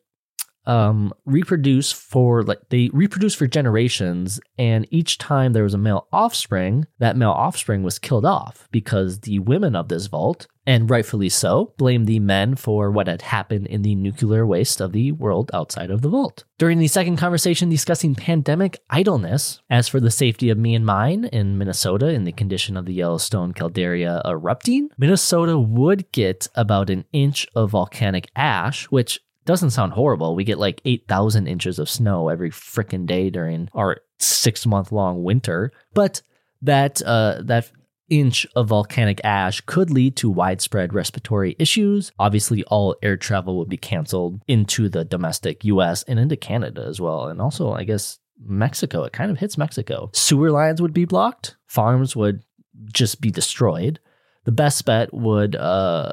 [0.67, 6.09] um, reproduce for like they reproduce for generations, and each time there was a male
[6.13, 11.29] offspring, that male offspring was killed off because the women of this vault, and rightfully
[11.29, 15.51] so, blamed the men for what had happened in the nuclear waste of the world
[15.53, 16.45] outside of the vault.
[16.59, 21.25] During the second conversation discussing pandemic idleness, as for the safety of me and mine
[21.27, 27.05] in Minnesota in the condition of the Yellowstone caldera erupting, Minnesota would get about an
[27.13, 30.35] inch of volcanic ash, which doesn't sound horrible.
[30.35, 35.23] We get like 8,000 inches of snow every freaking day during our six month long
[35.23, 35.73] winter.
[35.93, 36.23] But
[36.63, 37.71] that, uh, that
[38.09, 42.13] inch of volcanic ash could lead to widespread respiratory issues.
[42.19, 47.01] Obviously, all air travel would be canceled into the domestic US and into Canada as
[47.01, 47.29] well.
[47.29, 49.05] And also, I guess, Mexico.
[49.05, 50.11] It kind of hits Mexico.
[50.13, 52.43] Sewer lines would be blocked, farms would
[52.93, 54.01] just be destroyed.
[54.45, 56.13] The best bet would uh,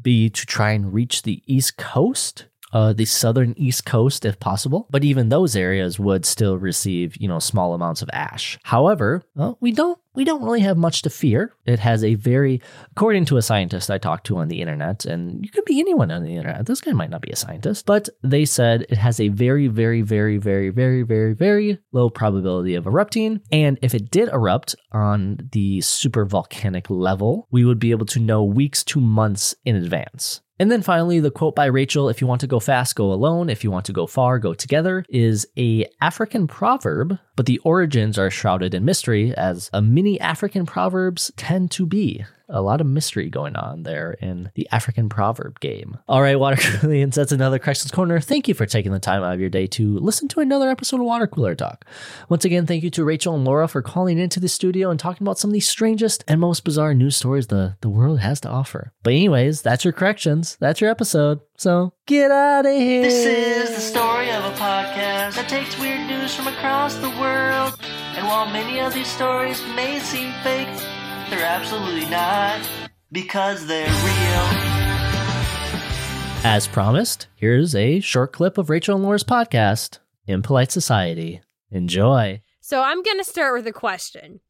[0.00, 4.86] be to try and reach the East Coast uh, the southern east coast if possible,
[4.90, 8.58] but even those areas would still receive, you know, small amounts of ash.
[8.62, 11.54] However, well, we don't we don't really have much to fear.
[11.66, 12.60] It has a very,
[12.90, 16.10] according to a scientist I talked to on the internet, and you could be anyone
[16.10, 16.66] on the internet.
[16.66, 20.02] This guy might not be a scientist, but they said it has a very, very,
[20.02, 23.40] very, very, very, very, very low probability of erupting.
[23.52, 28.18] And if it did erupt on the super volcanic level, we would be able to
[28.18, 30.40] know weeks to months in advance.
[30.60, 33.48] And then finally, the quote by Rachel, if you want to go fast, go alone.
[33.48, 38.18] If you want to go far, go together, is a African proverb, but the origins
[38.18, 42.86] are shrouded in mystery as a many African proverbs tend to be a lot of
[42.86, 45.98] mystery going on there in the African proverb game.
[46.08, 48.20] All right, Water Coolians, that's another Corrections Corner.
[48.20, 51.00] Thank you for taking the time out of your day to listen to another episode
[51.00, 51.84] of Water Cooler Talk.
[52.28, 55.24] Once again, thank you to Rachel and Laura for calling into the studio and talking
[55.24, 58.48] about some of the strangest and most bizarre news stories the, the world has to
[58.48, 58.92] offer.
[59.02, 60.56] But, anyways, that's your corrections.
[60.60, 61.40] That's your episode.
[61.56, 63.02] So, get out of here.
[63.02, 67.78] This is the story of a podcast that takes weird news from across the world.
[68.16, 70.68] And while many of these stories may seem fake,
[71.30, 72.60] they're absolutely not
[73.12, 74.70] because they're real.
[76.42, 81.40] As promised, here's a short clip of Rachel and Laura's podcast, Impolite Society.
[81.70, 82.42] Enjoy.
[82.60, 84.40] So I'm going to start with a question.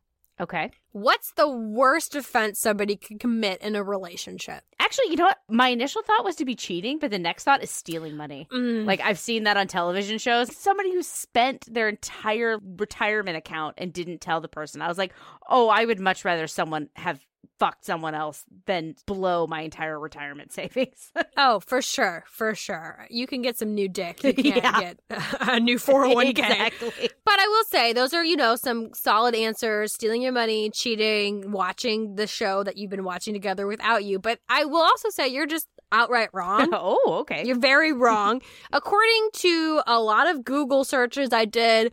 [0.41, 0.71] Okay.
[0.93, 4.65] What's the worst offense somebody could commit in a relationship?
[4.79, 5.39] Actually, you know what?
[5.49, 8.49] My initial thought was to be cheating, but the next thought is stealing money.
[8.51, 8.87] Mm.
[8.87, 10.57] Like I've seen that on television shows.
[10.57, 14.81] Somebody who spent their entire retirement account and didn't tell the person.
[14.81, 15.13] I was like,
[15.49, 17.25] "Oh, I would much rather someone have
[17.59, 23.07] fucked someone else than blow my entire retirement savings." Oh, for sure, for sure.
[23.11, 24.23] You can get some new dick.
[24.25, 24.81] You can't Yeah.
[24.81, 24.99] get
[25.41, 26.29] a new 401k.
[26.39, 26.93] exactly.
[27.03, 30.71] Oh but I will say, those are, you know, some solid answers stealing your money,
[30.71, 34.19] cheating, watching the show that you've been watching together without you.
[34.19, 36.69] But I will also say, you're just outright wrong.
[36.73, 37.45] oh, okay.
[37.47, 38.41] You're very wrong.
[38.73, 41.93] according to a lot of Google searches I did,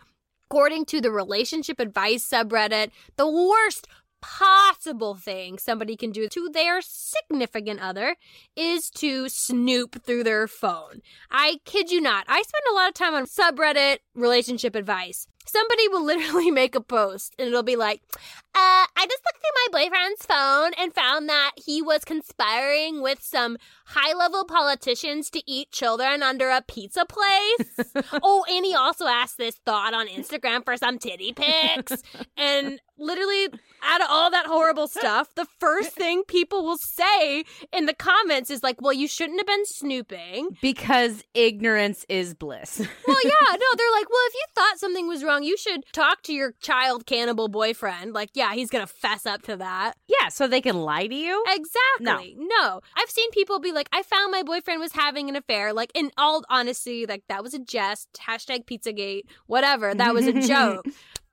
[0.49, 3.87] according to the relationship advice subreddit, the worst
[4.21, 8.15] possible thing somebody can do to their significant other
[8.55, 11.01] is to snoop through their phone.
[11.31, 12.25] I kid you not.
[12.27, 15.27] I spend a lot of time on subreddit relationship advice.
[15.45, 19.79] Somebody will literally make a post and it'll be like, uh, I just looked through
[19.79, 25.41] my boyfriend's phone and found that he was conspiring with some high level politicians to
[25.45, 27.85] eat children under a pizza place.
[28.23, 32.01] oh, and he also asked this thought on Instagram for some titty pics.
[32.35, 33.49] and literally,
[33.83, 38.49] out of all that horrible stuff, the first thing people will say in the comments
[38.49, 40.57] is like, well, you shouldn't have been snooping.
[40.61, 42.81] because ignorance is bliss.
[43.07, 46.21] Well, yeah, no, they're like, well, if you thought something was wrong, you should talk
[46.23, 48.13] to your child cannibal boyfriend.
[48.13, 49.93] Like, yeah, he's going to fess up to that.
[50.07, 51.43] yeah, so they can lie to you.
[51.47, 52.35] Exactly.
[52.37, 52.81] No.
[52.95, 55.71] I've seen people be like, I found my boyfriend was having an affair.
[55.73, 58.09] Like, in all honesty, like, that was a jest.
[58.27, 59.21] Hashtag Pizzagate.
[59.47, 59.95] Whatever.
[59.95, 60.85] That was a joke.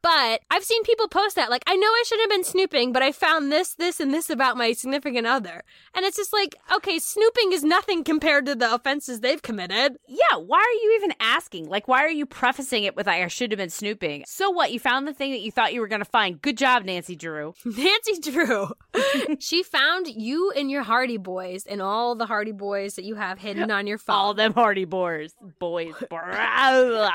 [0.04, 3.02] But I've seen people post that, like, I know I shouldn't have been snooping, but
[3.02, 5.64] I found this, this, and this about my significant other.
[5.94, 9.96] And it's just like, okay, snooping is nothing compared to the offenses they've committed.
[10.06, 11.70] Yeah, why are you even asking?
[11.70, 14.24] Like, why are you prefacing it with I should have been snooping?
[14.26, 14.72] So what?
[14.72, 16.42] You found the thing that you thought you were going to find.
[16.42, 17.54] Good job, Nancy Drew.
[17.64, 18.72] Nancy Drew.
[19.38, 23.38] she found you and your Hardy Boys and all the Hardy Boys that you have
[23.38, 24.16] hidden on your phone.
[24.16, 25.94] All them Hardy boys, boys,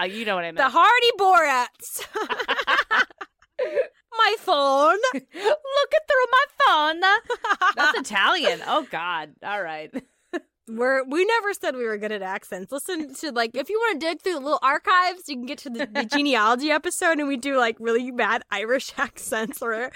[0.07, 0.55] you know what I mean.
[0.55, 2.58] The Hardy Borats.
[4.19, 4.97] My phone.
[5.13, 7.01] Looking through my phone.
[7.75, 8.59] That's Italian.
[8.67, 9.31] Oh God.
[9.41, 9.93] All right.
[10.67, 12.71] We're we never said we were good at accents.
[12.71, 15.57] Listen to like if you want to dig through the little archives, you can get
[15.59, 19.89] to the, the genealogy episode and we do like really bad Irish accents for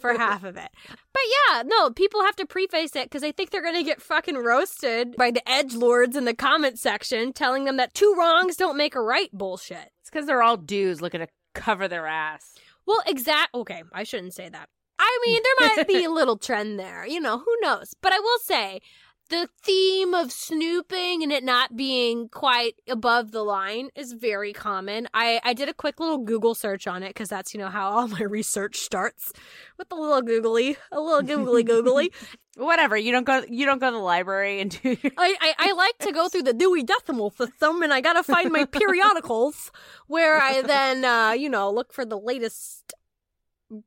[0.00, 0.70] for half of it.
[0.86, 4.36] But yeah, no, people have to preface it because they think they're gonna get fucking
[4.36, 8.78] roasted by the edge lords in the comment section, telling them that two wrongs don't
[8.78, 9.90] make a right bullshit.
[10.00, 12.54] It's because they're all dudes looking to cover their ass.
[12.88, 13.54] Well, exact.
[13.54, 14.70] Okay, I shouldn't say that.
[14.98, 17.06] I mean, there might be a little trend there.
[17.06, 17.94] You know, who knows?
[18.00, 18.80] But I will say
[19.28, 25.08] the theme of snooping and it not being quite above the line is very common.
[25.12, 27.90] I, I did a quick little Google search on it because that's, you know, how
[27.96, 29.32] all my research starts
[29.76, 32.12] with a little googly, a little googly googly.
[32.56, 32.96] Whatever.
[32.96, 33.44] You don't go.
[33.48, 34.96] You don't go to the library and do.
[35.00, 38.24] Your- I, I, I like to go through the Dewey Decimal System and I gotta
[38.24, 39.70] find my periodicals
[40.08, 42.94] where I then, uh, you know, look for the latest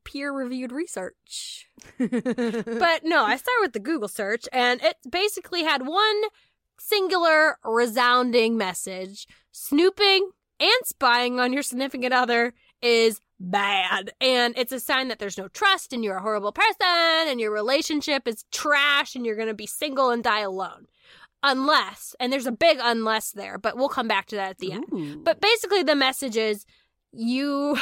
[0.03, 1.67] peer reviewed research.
[1.97, 6.21] but no, I started with the Google search and it basically had one
[6.79, 9.27] singular resounding message.
[9.51, 14.11] Snooping and spying on your significant other is bad.
[14.21, 17.51] And it's a sign that there's no trust and you're a horrible person and your
[17.51, 20.87] relationship is trash and you're going to be single and die alone.
[21.43, 24.73] Unless, and there's a big unless there, but we'll come back to that at the
[24.73, 24.85] end.
[25.23, 26.67] But basically the message is
[27.11, 27.77] you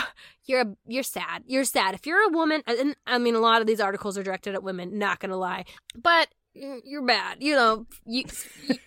[0.50, 1.44] you're a, you're sad.
[1.46, 1.94] You're sad.
[1.96, 4.64] If you're a woman and I mean a lot of these articles are directed at
[4.64, 5.64] women, not going to lie.
[5.96, 7.38] But you're bad.
[7.42, 8.26] You know, you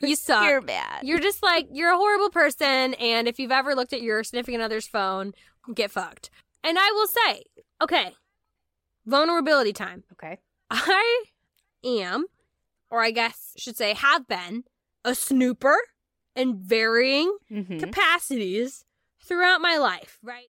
[0.03, 0.45] you, suck.
[0.45, 1.05] You're bad.
[1.05, 4.63] You're just like you're a horrible person and if you've ever looked at your significant
[4.63, 5.33] other's phone,
[5.75, 6.29] get fucked.
[6.65, 7.45] And I will say,
[7.81, 8.13] okay,
[9.07, 10.05] vulnerability time.
[10.13, 10.39] okay.
[10.71, 11.25] I
[11.85, 12.27] am,
[12.91, 14.65] or I guess should say have been,
[15.05, 15.77] a snooper
[16.35, 17.79] in varying Mhm.
[17.81, 18.85] capacities
[19.25, 20.41] throughout my life, right?